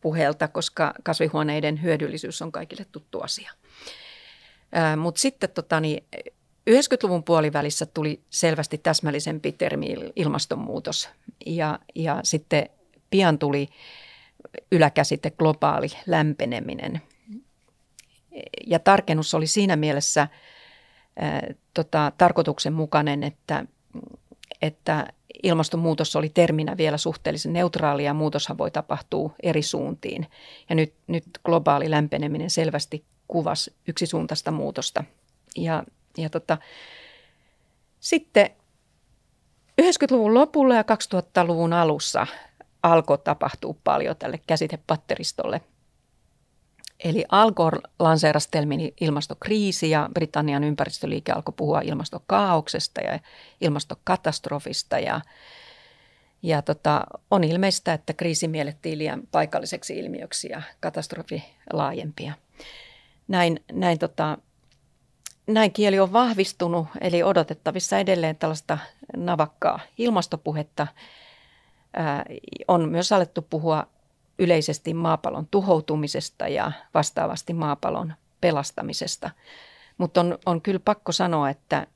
[0.02, 3.52] puheelta, koska kasvihuoneiden hyödyllisyys on kaikille tuttu asia.
[4.98, 6.04] Mutta sitten tota, niin,
[6.70, 11.10] 90-luvun puolivälissä tuli selvästi täsmällisempi termi ilmastonmuutos
[11.46, 12.70] ja, ja sitten
[13.10, 13.70] pian tuli
[14.72, 17.02] yläkäsite globaali lämpeneminen–
[18.68, 20.28] ja tarkennus oli siinä mielessä
[21.20, 23.66] ää, tota, tarkoituksenmukainen, että,
[24.62, 25.08] että
[25.44, 30.28] ilmastonmuutos oli terminä vielä suhteellisen neutraali ja muutoshan voi tapahtua eri suuntiin.
[30.70, 35.04] Ja nyt, nyt globaali lämpeneminen selvästi kuvasi yksisuuntaista muutosta.
[35.58, 35.84] Ja,
[36.18, 36.58] ja tota,
[38.00, 38.50] sitten
[39.82, 42.28] 90-luvun lopulla ja 2000-luvun alussa
[42.84, 45.62] alkoi tapahtua paljon tälle käsitepatteristolle–
[47.04, 53.20] Eli Al Gore lanseerasi termin ilmastokriisi ja Britannian ympäristöliike alkoi puhua ilmastokaauksesta ja
[53.62, 55.22] ilmastokatastrofista ja,
[56.44, 61.44] ja tota, on ilmeistä, että kriisi miellettiin liian paikalliseksi ilmiöksi ja katastrofi
[61.74, 62.34] laajempia.
[63.28, 64.38] Näin, näin, tota,
[65.48, 68.78] näin kieli on vahvistunut, eli odotettavissa edelleen tällaista
[69.18, 70.88] navakkaa ilmastopuhetta.
[71.94, 72.26] Ää,
[72.68, 73.88] on myös alettu puhua
[74.40, 79.30] yleisesti maapallon tuhoutumisesta ja vastaavasti maapallon pelastamisesta.
[79.98, 81.88] Mutta on, on kyllä pakko sanoa, että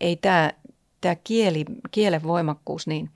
[0.00, 0.52] ei tämä
[1.00, 3.10] tää kieli, kielen voimakkuus, niin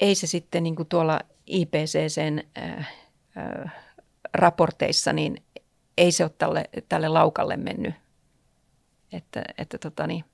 [0.00, 2.88] ei se sitten niin kuin tuolla IPCCn äh,
[3.36, 3.72] äh,
[4.34, 5.42] raporteissa, niin
[5.96, 7.94] ei se ole tälle, tälle laukalle mennyt.
[9.12, 10.24] Että, että tota niin,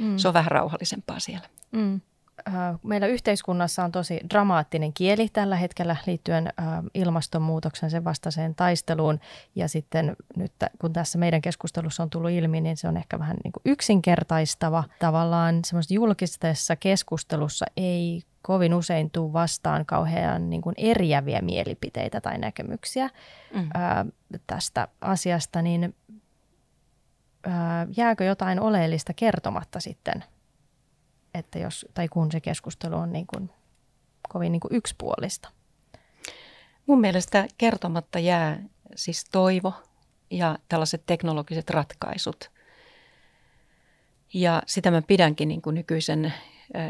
[0.00, 0.16] mm.
[0.16, 1.48] se on vähän rauhallisempaa siellä.
[1.72, 2.00] Mm.
[2.48, 9.20] Äh, meillä yhteiskunnassa on tosi dramaattinen kieli tällä hetkellä liittyen äh, ilmastonmuutoksen sen vastaiseen taisteluun.
[9.54, 13.36] Ja sitten nyt kun tässä meidän keskustelussa on tullut ilmi, niin se on ehkä vähän
[13.44, 14.84] niin kuin yksinkertaistava.
[14.98, 22.38] Tavallaan semmoisessa julkisessa keskustelussa ei kovin usein tule vastaan kauhean niin kuin eriäviä mielipiteitä tai
[22.38, 23.10] näkemyksiä
[23.54, 23.68] mm.
[23.74, 24.06] ää,
[24.46, 25.94] tästä asiasta, niin
[27.46, 30.24] ää, jääkö jotain oleellista kertomatta sitten
[31.34, 33.50] että jos, tai kun se keskustelu on niin kuin,
[34.28, 35.48] kovin niin kuin yksipuolista.
[36.86, 38.62] Mun mielestä kertomatta jää
[38.96, 39.74] siis toivo
[40.30, 42.50] ja tällaiset teknologiset ratkaisut.
[44.34, 46.34] Ja sitä mä pidänkin niin kuin nykyisen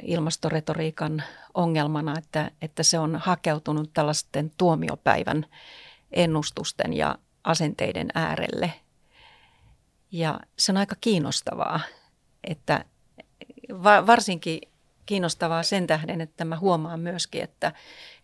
[0.02, 1.22] ilmastoretoriikan
[1.54, 5.46] ongelmana, että, että se on hakeutunut tällaisten tuomiopäivän
[6.12, 8.72] ennustusten ja asenteiden äärelle.
[10.12, 11.80] Ja se on aika kiinnostavaa,
[12.44, 12.84] että
[13.82, 14.60] varsinkin
[15.06, 17.72] kiinnostavaa sen tähden, että mä huomaan myöskin, että,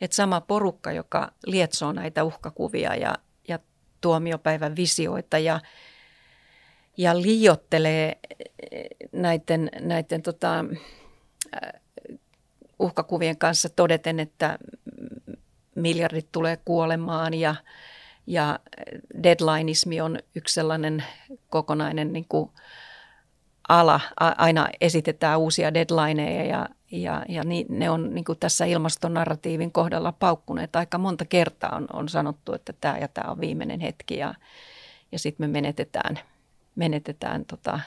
[0.00, 3.14] että sama porukka, joka lietsoo näitä uhkakuvia ja,
[3.48, 3.58] ja
[4.00, 5.60] tuomiopäivän visioita ja,
[6.96, 8.18] ja liiottelee
[9.12, 10.64] näiden, näiden tota,
[12.78, 14.58] uhkakuvien kanssa todeten, että
[15.74, 17.54] miljardit tulee kuolemaan ja,
[18.26, 18.58] ja
[19.22, 21.04] deadlineismi on yksi sellainen
[21.50, 22.50] kokonainen niin kuin
[23.68, 24.00] ala.
[24.20, 30.76] Aina esitetään uusia deadlineja ja, ja, ja ne on niin kuin tässä ilmastonarratiivin kohdalla paukkuneet.
[30.76, 34.34] Aika monta kertaa on, on sanottu, että tämä ja tämä on viimeinen hetki ja,
[35.12, 36.18] ja sitten me menetetään,
[36.74, 37.80] menetetään tota,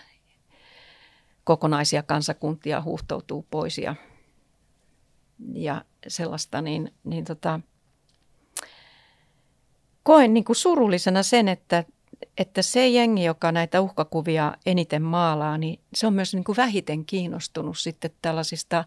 [1.44, 3.96] kokonaisia kansakuntia huuhtoutuu pois ja,
[5.54, 7.60] ja sellaista, niin, niin tota,
[10.04, 11.84] koen niin kuin surullisena sen, että,
[12.38, 17.06] että se jengi, joka näitä uhkakuvia eniten maalaa, niin se on myös niin kuin vähiten
[17.06, 18.86] kiinnostunut sitten tällaisista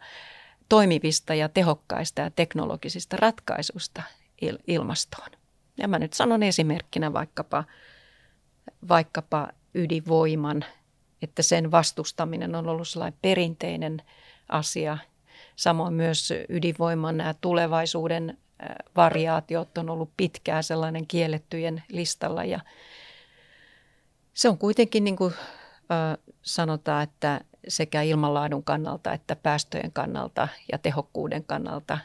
[0.68, 4.03] toimivista ja tehokkaista ja teknologisista ratkaisuista
[4.45, 5.30] il- ilmastoon.
[5.76, 7.64] Ja mä nyt sanon esimerkkinä vaikkapa,
[8.89, 10.64] vaikkapa ydinvoiman,
[11.22, 14.03] että sen vastustaminen on ollut sellainen perinteinen
[14.49, 14.99] asia.
[15.57, 18.39] Samoin myös ydinvoiman nämä tulevaisuuden
[18.97, 22.61] variaatiot on ollut pitkään sellainen kiellettyjen listalla ja
[24.35, 25.35] se on kuitenkin niin kuin
[26.43, 31.99] sanotaan, että sekä ilmanlaadun kannalta että päästöjen kannalta ja tehokkuuden kannalta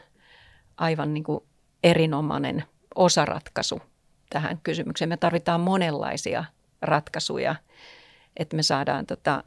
[0.76, 1.44] aivan niin kuin
[1.82, 2.64] erinomainen
[2.94, 3.82] osaratkaisu
[4.30, 5.08] tähän kysymykseen.
[5.08, 6.44] Me tarvitaan monenlaisia
[6.82, 7.54] ratkaisuja,
[8.36, 9.44] että me saadaan tota,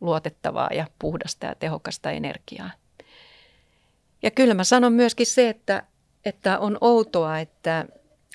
[0.00, 2.70] luotettavaa ja puhdasta ja tehokasta energiaa.
[4.22, 5.82] Ja kyllä mä sanon myöskin se, että,
[6.24, 7.86] että on outoa, että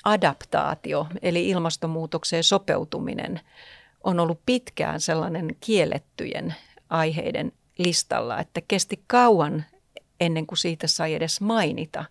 [0.04, 3.40] adaptaatio eli ilmastonmuutokseen sopeutuminen
[4.04, 6.54] on ollut pitkään sellainen kiellettyjen
[6.88, 9.64] aiheiden listalla, että kesti kauan
[10.20, 12.04] ennen kuin siitä sai edes mainita,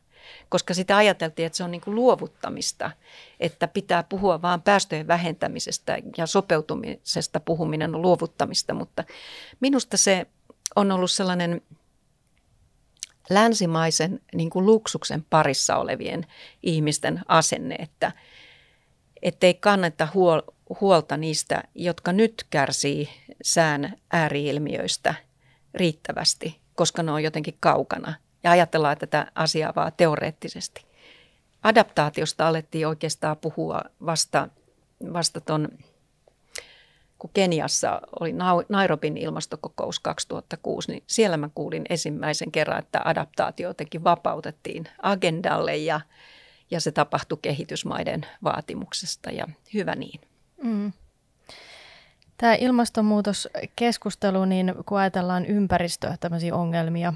[0.49, 2.91] koska sitä ajateltiin, että se on niin kuin luovuttamista,
[3.39, 9.03] että pitää puhua vain päästöjen vähentämisestä ja sopeutumisesta puhuminen on luovuttamista, mutta
[9.59, 10.27] minusta se
[10.75, 11.61] on ollut sellainen–
[13.33, 16.25] länsimaisen niin kuin luksuksen parissa olevien
[16.63, 17.75] ihmisten asenne,
[19.21, 23.09] että ei kannata huol- huolta niistä, jotka nyt kärsii
[23.43, 25.15] sään ääriilmiöistä
[25.73, 28.13] riittävästi, koska ne on jotenkin kaukana.
[28.43, 30.85] Ja ajatellaan tätä asiaa vaan teoreettisesti.
[31.63, 34.47] Adaptaatiosta alettiin oikeastaan puhua vasta,
[35.13, 35.69] vasta ton
[37.21, 38.35] kun Keniassa oli
[38.69, 46.01] Nairobin ilmastokokous 2006, niin siellä mä kuulin ensimmäisen kerran, että adaptaatio jotenkin vapautettiin agendalle ja,
[46.71, 50.21] ja se tapahtui kehitysmaiden vaatimuksesta ja hyvä niin.
[50.63, 50.93] Mm.
[52.37, 57.13] Tämä ilmastonmuutoskeskustelu, niin kun ajatellaan ympäristöä, tämmöisiä ongelmia,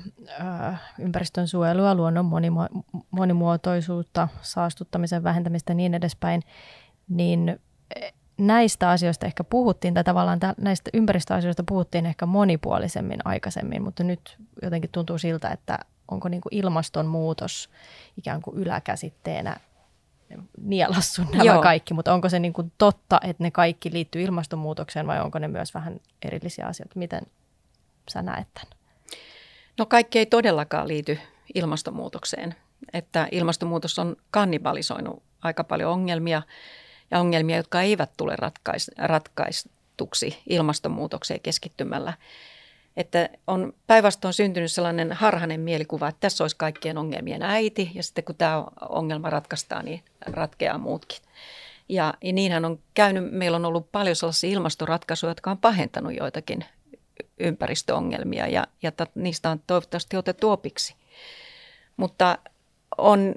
[1.00, 2.32] ympäristön suojelua, luonnon
[3.12, 6.42] monimuotoisuutta, saastuttamisen vähentämistä ja niin edespäin,
[7.10, 7.60] niin
[8.38, 14.90] näistä asioista ehkä puhuttiin, tai tavallaan näistä ympäristöasioista puhuttiin ehkä monipuolisemmin aikaisemmin, mutta nyt jotenkin
[14.92, 15.80] tuntuu siltä, että
[16.12, 17.70] onko niin kuin ilmastonmuutos
[18.18, 19.58] ikään kuin yläkäsitteenä
[20.62, 21.62] nielassut nämä Joo.
[21.62, 25.48] kaikki, mutta onko se niin kuin totta, että ne kaikki liittyy ilmastonmuutokseen vai onko ne
[25.48, 27.00] myös vähän erillisiä asioita?
[27.00, 27.22] Miten
[28.10, 28.78] sä näet tämän?
[29.78, 31.20] No kaikki ei todellakaan liity
[31.56, 32.56] ilmastonmuutokseen,
[32.94, 36.42] että ilmastonmuutos on kannibalisoinut aika paljon ongelmia
[37.12, 42.14] ja ongelmia, jotka eivät tule ratkais, ratkaistuksi ilmastonmuutokseen keskittymällä.
[42.98, 48.24] Että on päinvastoin syntynyt sellainen harhainen mielikuva, että tässä olisi kaikkien ongelmien äiti ja sitten
[48.24, 51.18] kun tämä ongelma ratkaistaan, niin ratkeaa muutkin.
[51.90, 56.66] Ja, ja niinhän on käynyt, meillä on ollut paljon sellaisia ilmastoratkaisuja, jotka on pahentanut joitakin
[57.40, 60.96] ympäristöongelmia ja, ja niistä on toivottavasti otettu opiksi.
[61.98, 62.38] Mutta
[62.98, 63.36] on,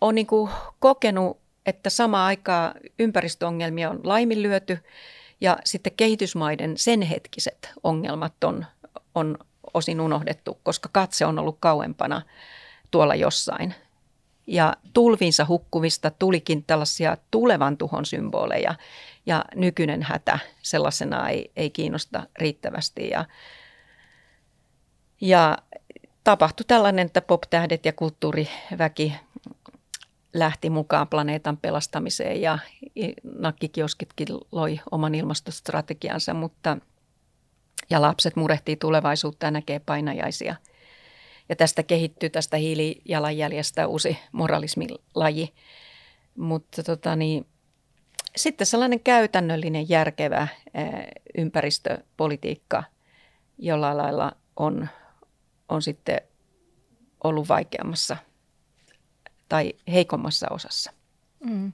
[0.00, 0.26] on niin
[0.78, 4.78] kokenut että sama aikaa ympäristöongelmia on laiminlyöty
[5.40, 8.66] ja sitten kehitysmaiden sen hetkiset ongelmat on,
[9.14, 9.38] on
[9.74, 12.22] osin unohdettu, koska katse on ollut kauempana
[12.90, 13.74] tuolla jossain.
[14.46, 18.74] Ja tulvinsa hukkuvista tulikin tällaisia tulevan tuhon symboleja
[19.26, 23.08] ja nykyinen hätä sellaisena ei, ei kiinnosta riittävästi.
[23.08, 23.24] Ja,
[25.20, 25.58] ja
[26.24, 29.14] tapahtui tällainen, että pop-tähdet ja kulttuuriväki
[30.38, 32.58] lähti mukaan planeetan pelastamiseen ja
[33.38, 36.78] nakkikioskitkin loi oman ilmastostrategiansa, mutta
[37.90, 40.56] ja lapset murehtii tulevaisuutta ja näkee painajaisia.
[41.48, 45.54] Ja tästä kehittyy tästä hiilijalanjäljestä uusi moralismilaji.
[46.36, 47.46] Mutta tota niin,
[48.36, 50.48] sitten sellainen käytännöllinen, järkevä
[51.38, 52.84] ympäristöpolitiikka
[53.58, 54.88] jollain lailla on,
[55.68, 56.20] on sitten
[57.24, 58.16] ollut vaikeammassa
[59.48, 60.92] tai heikommassa osassa.
[61.40, 61.72] Mm.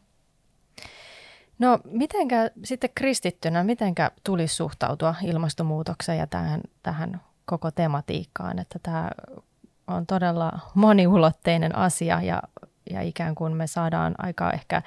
[1.59, 9.11] No mitenkä sitten kristittynä, mitenkä tulisi suhtautua ilmastonmuutokseen ja tähän, tähän koko tematiikkaan, että tämä
[9.87, 12.43] on todella moniulotteinen asia ja,
[12.91, 14.83] ja ikään kuin me saadaan aika ehkä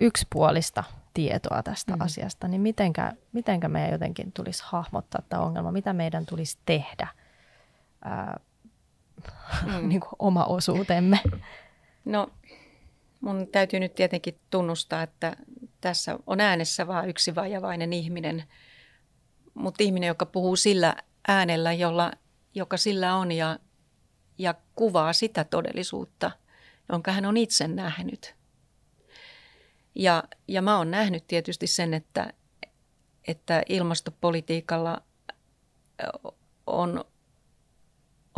[0.00, 2.00] yksipuolista tietoa tästä mm.
[2.00, 7.08] asiasta, niin mitenkä, mitenkä meidän jotenkin tulisi hahmottaa tämä ongelma, mitä meidän tulisi tehdä
[8.04, 8.40] ää,
[9.66, 9.88] mm.
[9.88, 11.20] niin kuin oma osuutemme?
[12.04, 12.28] No
[13.20, 15.36] mun täytyy nyt tietenkin tunnustaa, että
[15.80, 18.44] tässä on äänessä vain yksi vajavainen ihminen,
[19.54, 20.96] mutta ihminen, joka puhuu sillä
[21.28, 22.12] äänellä, jolla,
[22.54, 23.58] joka sillä on ja,
[24.38, 26.30] ja kuvaa sitä todellisuutta,
[26.92, 28.34] jonka hän on itse nähnyt.
[29.94, 32.32] Ja, ja mä oon nähnyt tietysti sen, että,
[33.28, 35.02] että ilmastopolitiikalla
[36.66, 37.04] on,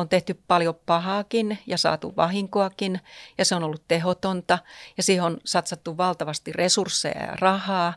[0.00, 3.00] on tehty paljon pahaakin ja saatu vahinkoakin
[3.38, 4.58] ja se on ollut tehotonta
[4.96, 7.94] ja siihen on satsattu valtavasti resursseja ja rahaa,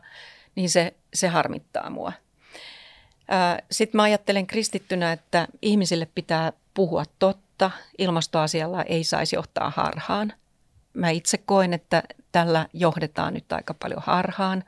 [0.54, 2.12] niin se, se harmittaa mua.
[3.70, 7.70] Sitten mä ajattelen kristittynä, että ihmisille pitää puhua totta.
[7.98, 10.32] Ilmastoasialla ei saisi johtaa harhaan.
[10.94, 12.02] Mä itse koen, että
[12.32, 14.64] tällä johdetaan nyt aika paljon harhaan.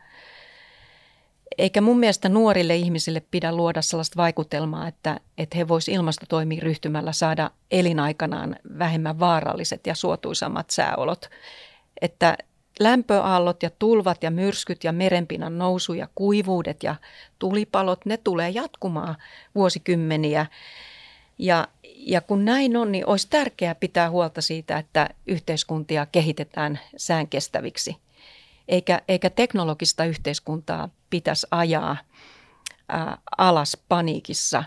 [1.59, 7.13] Eikä mun mielestä nuorille ihmisille pidä luoda sellaista vaikutelmaa, että, että he voisivat ilmastotoimiin ryhtymällä
[7.13, 11.31] saada elinaikanaan vähemmän vaaralliset ja suotuisammat sääolot.
[12.01, 12.37] Että
[12.81, 16.95] lämpöaallot ja tulvat ja myrskyt ja merenpinnan nousu ja kuivuudet ja
[17.39, 19.17] tulipalot, ne tulee jatkumaan
[19.55, 20.47] vuosikymmeniä.
[21.39, 27.97] Ja, ja kun näin on, niin olisi tärkeää pitää huolta siitä, että yhteiskuntia kehitetään säänkestäviksi.
[28.69, 31.97] Eikä, eikä teknologista yhteiskuntaa pitäisi ajaa
[32.89, 34.65] ää, alas paniikissa,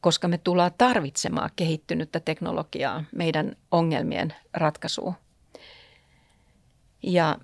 [0.00, 5.14] koska me tullaan tarvitsemaan kehittynyttä teknologiaa meidän ongelmien ratkaisuun.
[7.02, 7.38] Ja,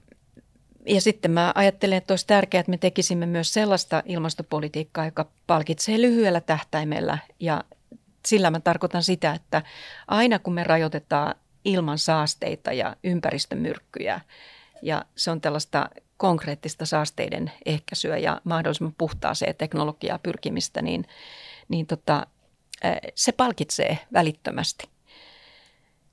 [0.86, 6.00] ja sitten mä ajattelen, että olisi tärkeää, että me tekisimme myös sellaista ilmastopolitiikkaa, joka palkitsee
[6.00, 7.18] lyhyellä tähtäimellä.
[7.40, 7.64] Ja
[8.26, 9.62] sillä mä tarkoitan sitä, että
[10.08, 14.20] aina kun me rajoitetaan ilman saasteita ja ympäristömyrkkyjä,
[14.82, 21.04] ja se on tällaista konkreettista saasteiden ehkäisyä ja mahdollisimman puhtaaseen teknologiaa pyrkimistä, niin,
[21.68, 22.26] niin tota,
[23.14, 24.88] se palkitsee välittömästi.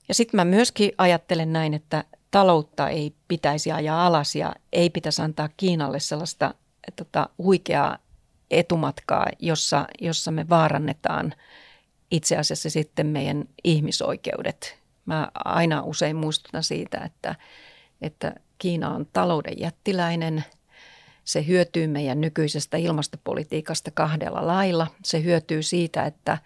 [0.08, 5.22] Ja sitten mä myöskin ajattelen näin, että taloutta ei pitäisi ajaa alas ja ei pitäisi
[5.22, 6.54] antaa Kiinalle sellaista
[6.96, 7.98] tota, huikeaa
[8.52, 11.34] etumatkaa, jossa, jossa me vaarannetaan
[12.12, 14.80] itse asiassa sitten meidän ihmisoikeudet.
[15.06, 17.36] Mä aina usein muistutan siitä, että,
[18.02, 20.44] että Kiina on talouden jättiläinen.
[21.24, 24.88] Se hyötyy meidän nykyisestä ilmastopolitiikasta kahdella lailla.
[25.04, 26.38] Se hyötyy siitä, että,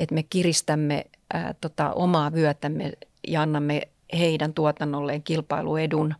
[0.00, 2.92] että me kiristämme ää, tota, omaa vyötämme
[3.28, 3.82] ja annamme
[4.18, 6.14] heidän tuotannolleen kilpailuedun.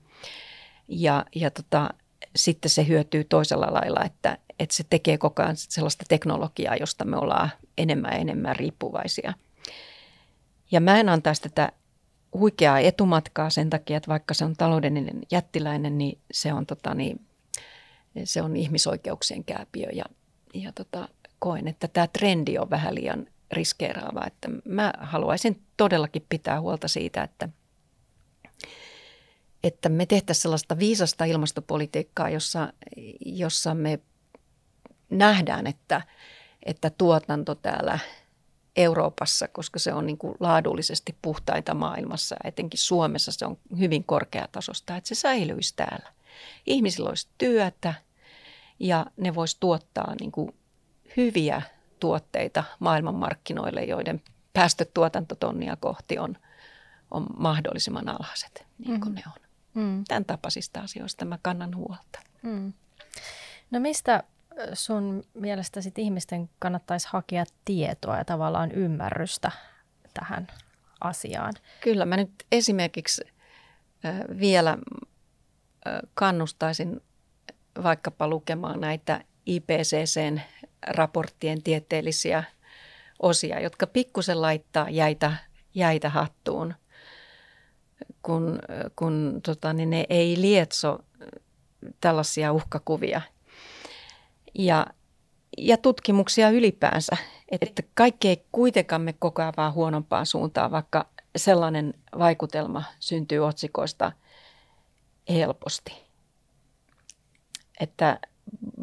[0.88, 1.90] Ja, ja tota,
[2.36, 7.16] sitten se hyötyy toisella lailla, että, että se tekee koko ajan sellaista teknologiaa, josta me
[7.16, 9.32] ollaan enemmän ja enemmän riippuvaisia.
[10.70, 11.72] Ja mä en antaisi tätä
[12.34, 17.20] huikeaa etumatkaa sen takia, että vaikka se on taloudellinen jättiläinen, niin se on, tota, niin,
[18.24, 19.88] se on ihmisoikeuksien kääpiö.
[19.92, 20.04] Ja,
[20.54, 21.08] ja tota,
[21.38, 24.26] koen, että tämä trendi on vähän liian riskeeraava.
[24.26, 27.48] Että mä haluaisin todellakin pitää huolta siitä, että–
[29.62, 32.72] että me tehtäisiin sellaista viisasta ilmastopolitiikkaa, jossa,
[33.26, 33.98] jossa me
[35.10, 36.02] nähdään, että,
[36.62, 37.98] että tuotanto täällä
[38.78, 44.96] Euroopassa, koska se on niin kuin laadullisesti puhtaita maailmassa, etenkin Suomessa se on hyvin korkeatasosta,
[44.96, 46.12] että se säilyisi täällä.
[46.66, 47.94] Ihmisillä olisi työtä
[48.78, 50.54] ja ne voisi tuottaa niin kuin
[51.16, 51.62] hyviä
[52.00, 54.22] tuotteita maailmanmarkkinoille, joiden
[54.52, 56.36] päästöt tuotantotonnia kohti on,
[57.10, 59.14] on mahdollisimman alhaiset, niin kuin mm.
[59.14, 59.42] ne on.
[59.74, 60.04] Mm.
[60.08, 62.20] Tämän tapaisista asioista mä kannan huolta.
[62.42, 62.72] Mm.
[63.70, 64.22] No mistä
[64.72, 69.50] sun mielestä sit ihmisten kannattaisi hakea tietoa ja tavallaan ymmärrystä
[70.14, 70.46] tähän
[71.00, 71.54] asiaan?
[71.80, 73.22] Kyllä, mä nyt esimerkiksi
[74.40, 74.78] vielä
[76.14, 77.00] kannustaisin
[77.82, 80.40] vaikkapa lukemaan näitä IPCCn
[80.86, 82.44] raporttien tieteellisiä
[83.18, 85.36] osia, jotka pikkusen laittaa jäitä,
[85.74, 86.74] jäitä hattuun–
[88.22, 88.58] kun,
[88.96, 90.98] kun tota, niin ne ei lietso
[92.00, 93.20] tällaisia uhkakuvia.
[94.54, 94.86] Ja,
[95.58, 97.16] ja tutkimuksia ylipäänsä,
[97.50, 104.12] että kaikki ei kuitenkaan me koko ajan vaan huonompaan suuntaan, vaikka sellainen vaikutelma syntyy otsikoista
[105.28, 105.92] helposti.
[107.80, 108.20] Että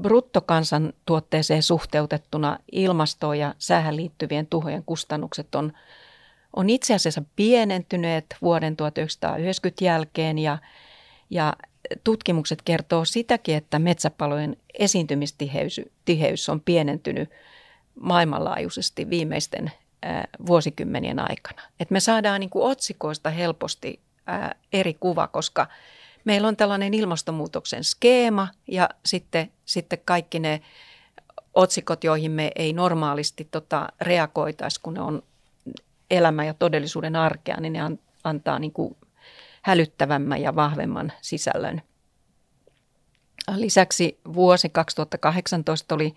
[0.02, 5.74] bruttokansantuotteeseen suhteutettuna ilmastoon ja säähän liittyvien tuhojen kustannukset on
[6.56, 10.58] on itse asiassa pienentyneet vuoden 1990 jälkeen ja,
[11.30, 11.54] ja
[12.04, 17.30] tutkimukset kertoo sitäkin, että metsäpalojen esiintymistiheys on pienentynyt
[18.00, 19.72] maailmanlaajuisesti viimeisten
[20.48, 21.62] vuosikymmenien aikana.
[21.80, 25.68] Et me saadaan niin kuin otsikoista helposti ää, eri kuva, koska
[26.26, 30.62] meillä on tällainen ilmastonmuutoksen skeema ja sitten, sitten kaikki ne
[31.54, 35.24] otsikot, joihin me ei normaalisti tota, reagoitaisi, kun ne on
[36.12, 37.80] elämä ja todellisuuden arkea, niin ne
[38.24, 38.98] antaa niin kuin
[39.66, 41.82] hälyttävämmän ja vahvemman sisällön.
[43.56, 46.16] Lisäksi vuosi 2018 oli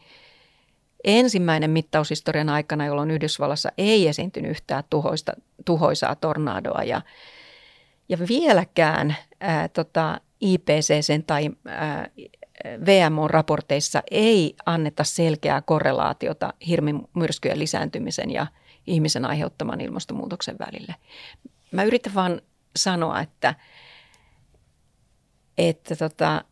[1.04, 5.32] ensimmäinen mittaushistorian aikana, jolloin Yhdysvallassa ei esiintynyt yhtään tuhoista,
[5.64, 6.82] tuhoisaa tornadoa.
[6.84, 7.02] Ja,
[8.08, 12.08] ja vieläkään ää, tota, IPCC tai ää,
[12.64, 18.46] VMO-raporteissa ei anneta selkeää korrelaatiota hirmimyrskyjen lisääntymisen ja
[18.86, 20.94] ihmisen aiheuttaman ilmastonmuutoksen välille.
[21.72, 22.40] Mä yritän vaan
[22.76, 23.54] sanoa, että,
[25.58, 26.44] että tota,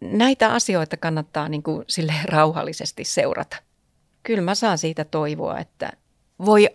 [0.00, 3.56] näitä asioita kannattaa niin kuin sille rauhallisesti seurata.
[4.22, 5.92] Kyllä mä saan siitä toivoa, että
[6.44, 6.68] voi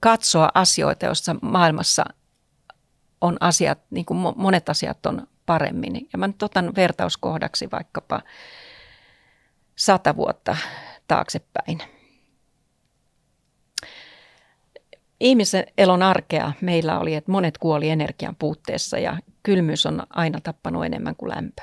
[0.00, 2.04] katsoa asioita, joissa maailmassa
[3.20, 6.08] on asiat, niin kuin monet asiat on paremmin.
[6.12, 8.22] Ja mä nyt otan vertauskohdaksi vaikkapa
[9.76, 10.56] sata vuotta
[11.08, 11.93] taaksepäin.
[15.20, 20.84] Ihmisen elon arkea meillä oli, että monet kuoli energian puutteessa ja kylmyys on aina tappanut
[20.84, 21.62] enemmän kuin lämpö.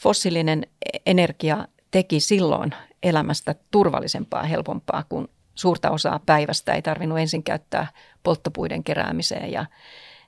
[0.00, 0.66] Fossiilinen
[1.06, 7.86] energia teki silloin elämästä turvallisempaa helpompaa, kun suurta osaa päivästä ei tarvinnut ensin käyttää
[8.22, 9.66] polttopuiden keräämiseen ja,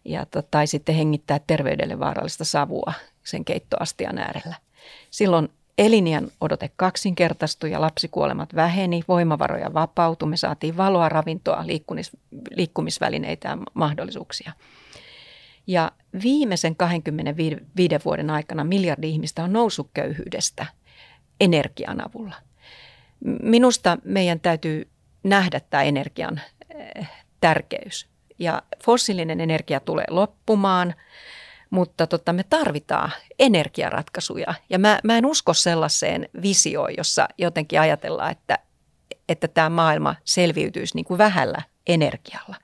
[0.05, 2.93] ja to, tai sitten hengittää terveydelle vaarallista savua
[3.24, 4.55] sen keittoastian äärellä.
[5.11, 5.49] Silloin
[5.79, 12.11] eliniän odote kaksinkertaistui ja lapsikuolemat väheni, voimavaroja vapautui, me saatiin valoa, ravintoa, liikkumis,
[12.51, 14.53] liikkumisvälineitä ja mahdollisuuksia.
[15.66, 20.66] Ja viimeisen 25 vuoden aikana miljardi ihmistä on noussut köyhyydestä
[21.41, 22.35] energian avulla.
[23.43, 24.89] Minusta meidän täytyy
[25.22, 26.41] nähdä tämä energian
[26.74, 27.09] eh,
[27.41, 28.07] tärkeys.
[28.39, 30.95] Ja fossiilinen energia tulee loppumaan,
[31.77, 34.55] mutta tota, me tarvitaan energiaratkaisuja.
[34.70, 38.59] Ja mä, mä en usko sellaiseen visioon, jossa jotenkin ajatellaan, että,
[39.29, 42.57] että tämä maailma selviytyisi niin kuin vähällä energialla.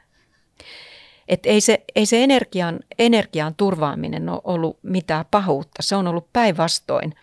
[1.29, 5.83] Et ei se, ei se energian, energian turvaaminen ole ollut mitään pahuutta.
[5.83, 7.15] Se on ollut päinvastoin,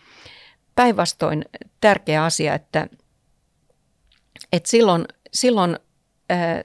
[0.74, 1.44] päinvastoin
[1.80, 2.86] tärkeä asia, että,
[4.52, 5.78] että silloin, silloin
[6.28, 6.64] ää,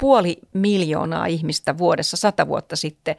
[0.00, 3.16] puoli miljoonaa ihmistä vuodessa sata vuotta sitten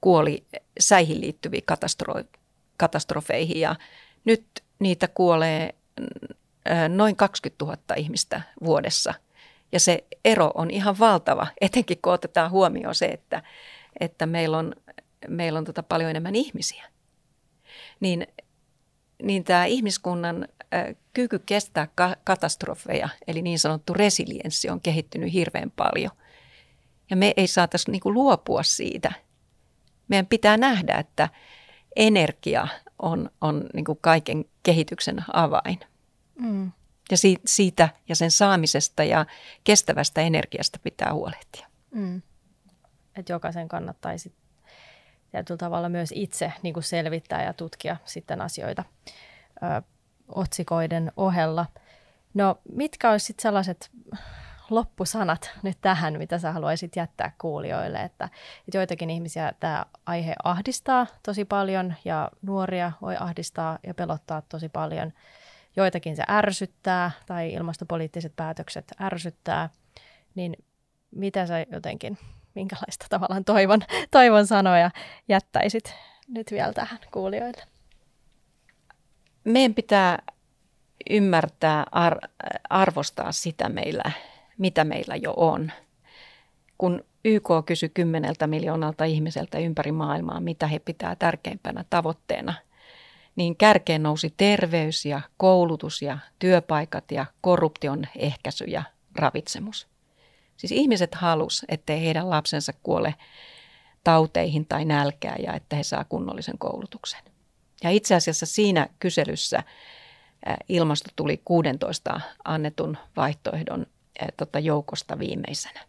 [0.00, 0.46] kuoli
[0.80, 2.38] säihin liittyviin katastro-
[2.76, 3.76] katastrofeihin ja
[4.24, 4.44] nyt
[4.78, 5.74] niitä kuolee
[6.88, 9.14] noin 20 000 ihmistä vuodessa–
[9.72, 13.42] ja se ero on ihan valtava, etenkin kun otetaan huomioon se, että,
[14.00, 14.74] että meillä on,
[15.28, 16.84] meillä on tota paljon enemmän ihmisiä.
[18.00, 18.26] Niin,
[19.22, 20.48] niin tämä ihmiskunnan
[21.12, 26.10] kyky kestää ka- katastrofeja, eli niin sanottu resilienssi on kehittynyt hirveän paljon.
[27.10, 29.12] Ja me ei saataisi niinku luopua siitä.
[30.12, 31.28] Meidän pitää nähdä, että
[31.96, 35.80] energia on, on niinku kaiken kehityksen avain.
[36.38, 36.72] Mm
[37.12, 39.26] ja siitä ja sen saamisesta ja
[39.64, 41.66] kestävästä energiasta pitää huolehtia.
[41.90, 42.22] Mm.
[43.16, 44.34] Että jokaisen kannattaisi
[45.30, 48.84] tietyllä tavalla myös itse niin kuin selvittää ja tutkia sitten asioita
[49.56, 49.82] ö,
[50.28, 51.66] otsikoiden ohella.
[52.34, 53.90] No mitkä olisi sitten sellaiset
[54.74, 58.24] loppusanat nyt tähän, mitä sä haluaisit jättää kuulijoille, että,
[58.68, 64.68] että joitakin ihmisiä tämä aihe ahdistaa tosi paljon ja nuoria voi ahdistaa ja pelottaa tosi
[64.68, 65.12] paljon–
[65.76, 69.68] joitakin se ärsyttää tai ilmastopoliittiset päätökset ärsyttää,
[70.34, 70.56] niin
[71.10, 72.18] mitä sä jotenkin,
[72.54, 74.90] minkälaista tavallaan toivon, toivon sanoja
[75.28, 75.94] jättäisit
[76.28, 77.62] nyt vielä tähän kuulijoille?
[79.44, 80.18] Meidän pitää
[81.10, 82.28] ymmärtää, ar-
[82.70, 84.12] arvostaa sitä meillä,
[84.58, 85.72] mitä meillä jo on.
[86.78, 92.54] Kun YK kysyi kymmeneltä miljoonalta ihmiseltä ympäri maailmaa, mitä he pitää tärkeimpänä tavoitteena–
[93.36, 98.82] niin kärkeen nousi terveys ja koulutus ja työpaikat ja korruption ehkäisy ja
[99.16, 99.88] ravitsemus.
[100.56, 103.14] Siis ihmiset halus, ettei heidän lapsensa kuole
[104.04, 107.20] tauteihin tai nälkään ja että he saa kunnollisen koulutuksen.
[107.84, 109.62] Ja itse asiassa siinä kyselyssä
[110.68, 113.86] ilmasto tuli 16 annetun vaihtoehdon
[114.36, 115.80] tota, joukosta viimeisenä.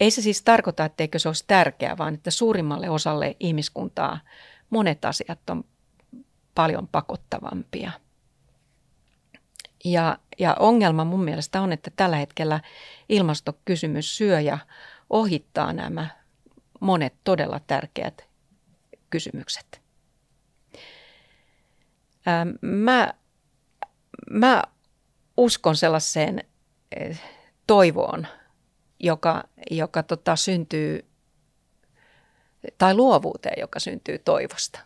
[0.00, 4.20] Ei se siis tarkoita, etteikö se olisi tärkeää, vaan että suurimmalle osalle ihmiskuntaa
[4.70, 5.64] monet asiat on
[6.54, 7.92] paljon pakottavampia.
[9.84, 12.60] Ja, ja ongelma mun mielestä on, että tällä hetkellä
[13.08, 14.58] ilmastokysymys syö ja
[15.10, 16.08] ohittaa nämä
[16.80, 18.28] monet todella tärkeät
[19.10, 19.82] kysymykset.
[22.60, 23.14] Mä,
[24.30, 24.62] mä
[25.36, 26.46] uskon sellaiseen eh,
[27.66, 28.26] toivoon,
[29.00, 31.04] joka, joka tota, syntyy
[32.78, 34.80] tai luovuuteen, joka syntyy toivosta.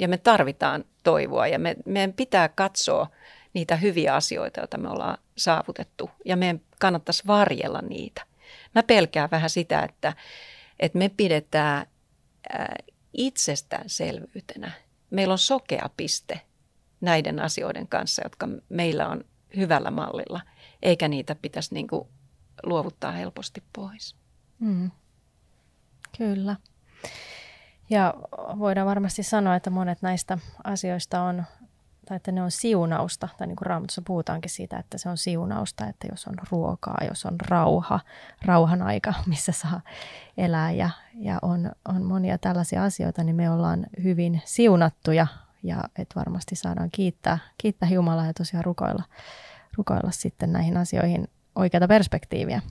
[0.00, 3.10] Ja me tarvitaan toivoa ja me, meidän pitää katsoa
[3.54, 6.10] niitä hyviä asioita, joita me ollaan saavutettu.
[6.24, 8.26] Ja meidän kannattaisi varjella niitä.
[8.74, 10.12] Mä pelkään vähän sitä, että,
[10.80, 11.86] että me pidetään
[13.12, 14.72] itsestäänselvyytenä.
[15.10, 16.40] Meillä on sokea piste
[17.00, 19.24] näiden asioiden kanssa, jotka meillä on
[19.56, 20.40] hyvällä mallilla,
[20.82, 22.08] eikä niitä pitäisi niin kuin
[22.62, 24.16] luovuttaa helposti pois.
[24.58, 24.90] Mm.
[26.18, 26.56] Kyllä.
[27.90, 28.14] Ja
[28.58, 31.44] voidaan varmasti sanoa, että monet näistä asioista on,
[32.08, 35.86] tai että ne on siunausta, tai niin kuin Raamatussa puhutaankin siitä, että se on siunausta,
[35.86, 38.00] että jos on ruokaa, jos on rauha,
[38.44, 39.80] rauhan aika, missä saa
[40.36, 45.26] elää ja, ja on, on monia tällaisia asioita, niin me ollaan hyvin siunattuja
[45.62, 49.02] ja että varmasti saadaan kiittää, kiittää Jumalaa ja tosiaan rukoilla,
[49.76, 52.62] rukoilla sitten näihin asioihin oikeata perspektiiviä.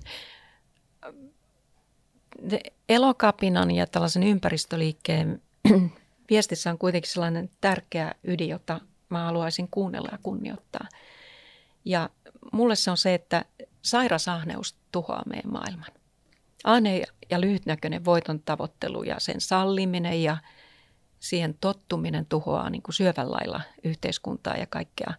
[2.89, 5.41] Elokapinan ja tällaisen ympäristöliikkeen
[6.29, 10.87] viestissä on kuitenkin sellainen tärkeä ydin, jota mä haluaisin kuunnella ja kunnioittaa.
[11.85, 12.09] Ja
[12.51, 13.45] mulle se on se, että
[13.81, 15.91] sairas ahneus tuhoaa meidän maailman.
[16.63, 20.37] Ahne ja lyhytnäköinen voiton tavoittelu ja sen salliminen ja
[21.19, 25.13] siihen tottuminen tuhoaa niin kuin syövän lailla yhteiskuntaa ja kaikkea,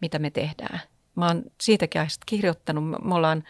[0.00, 0.80] mitä me tehdään.
[1.18, 3.44] Mä oon siitäkin kirjoittanut, me ollaan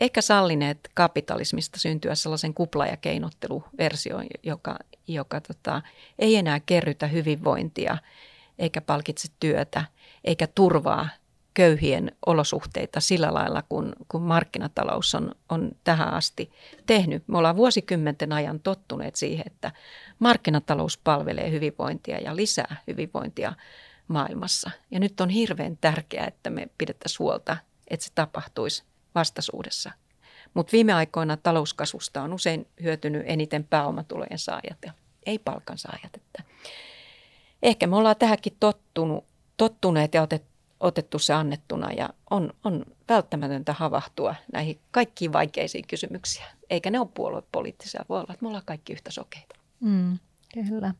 [0.00, 4.78] ehkä sallineet kapitalismista syntyä sellaisen kupla- ja keinotteluversion, joka,
[5.08, 5.82] joka tota,
[6.18, 7.98] ei enää kerrytä hyvinvointia,
[8.58, 9.84] eikä palkitse työtä,
[10.24, 11.08] eikä turvaa
[11.54, 16.52] köyhien olosuhteita sillä lailla, kun, kun markkinatalous on, on tähän asti
[16.86, 17.28] tehnyt.
[17.28, 19.72] Me ollaan vuosikymmenten ajan tottuneet siihen, että
[20.18, 23.52] markkinatalous palvelee hyvinvointia ja lisää hyvinvointia
[24.08, 24.70] maailmassa.
[24.90, 27.56] Ja nyt on hirveän tärkeää, että me pidettäisiin huolta,
[27.88, 28.84] että se tapahtuisi
[29.14, 29.90] vastaisuudessa.
[30.54, 34.92] Mutta viime aikoina talouskasvusta on usein hyötynyt eniten pääomatulojen saajat ja
[35.26, 36.16] ei palkansaajat.
[36.16, 36.42] Että
[37.62, 39.24] ehkä me ollaan tähänkin tottunut,
[39.56, 40.44] tottuneet ja otet,
[40.80, 46.46] otettu se annettuna ja on, on välttämätöntä havahtua näihin kaikkiin vaikeisiin kysymyksiin.
[46.70, 49.56] Eikä ne ole puoluepoliittisia, voi olla, että me ollaan kaikki yhtä sokeita.
[49.80, 50.18] Mm,
[50.54, 50.94] kyllä.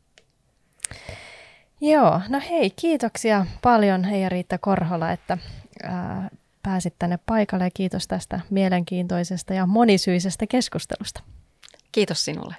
[1.84, 5.38] Joo, no hei, kiitoksia paljon Heija Riitta Korhola, että
[5.82, 6.28] ää,
[6.62, 11.22] pääsit tänne paikalle ja kiitos tästä mielenkiintoisesta ja monisyisestä keskustelusta.
[11.92, 12.54] Kiitos sinulle.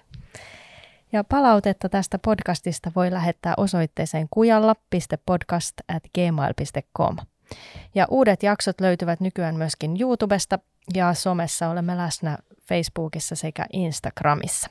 [1.12, 7.18] Ja palautetta tästä podcastista voi lähettää osoitteeseen kujalla.podcast.gmail.com.
[7.96, 10.60] Ja uudet jaksot löytyvät nykyään myöskin YouTubesta
[10.94, 14.70] ja somessa olemme läsnä Facebookissa sekä Instagramissa.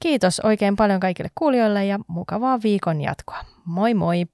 [0.00, 3.51] Kiitos oikein paljon kaikille kuulijoille ja mukavaa viikon jatkoa.
[3.64, 4.24] Moi moi!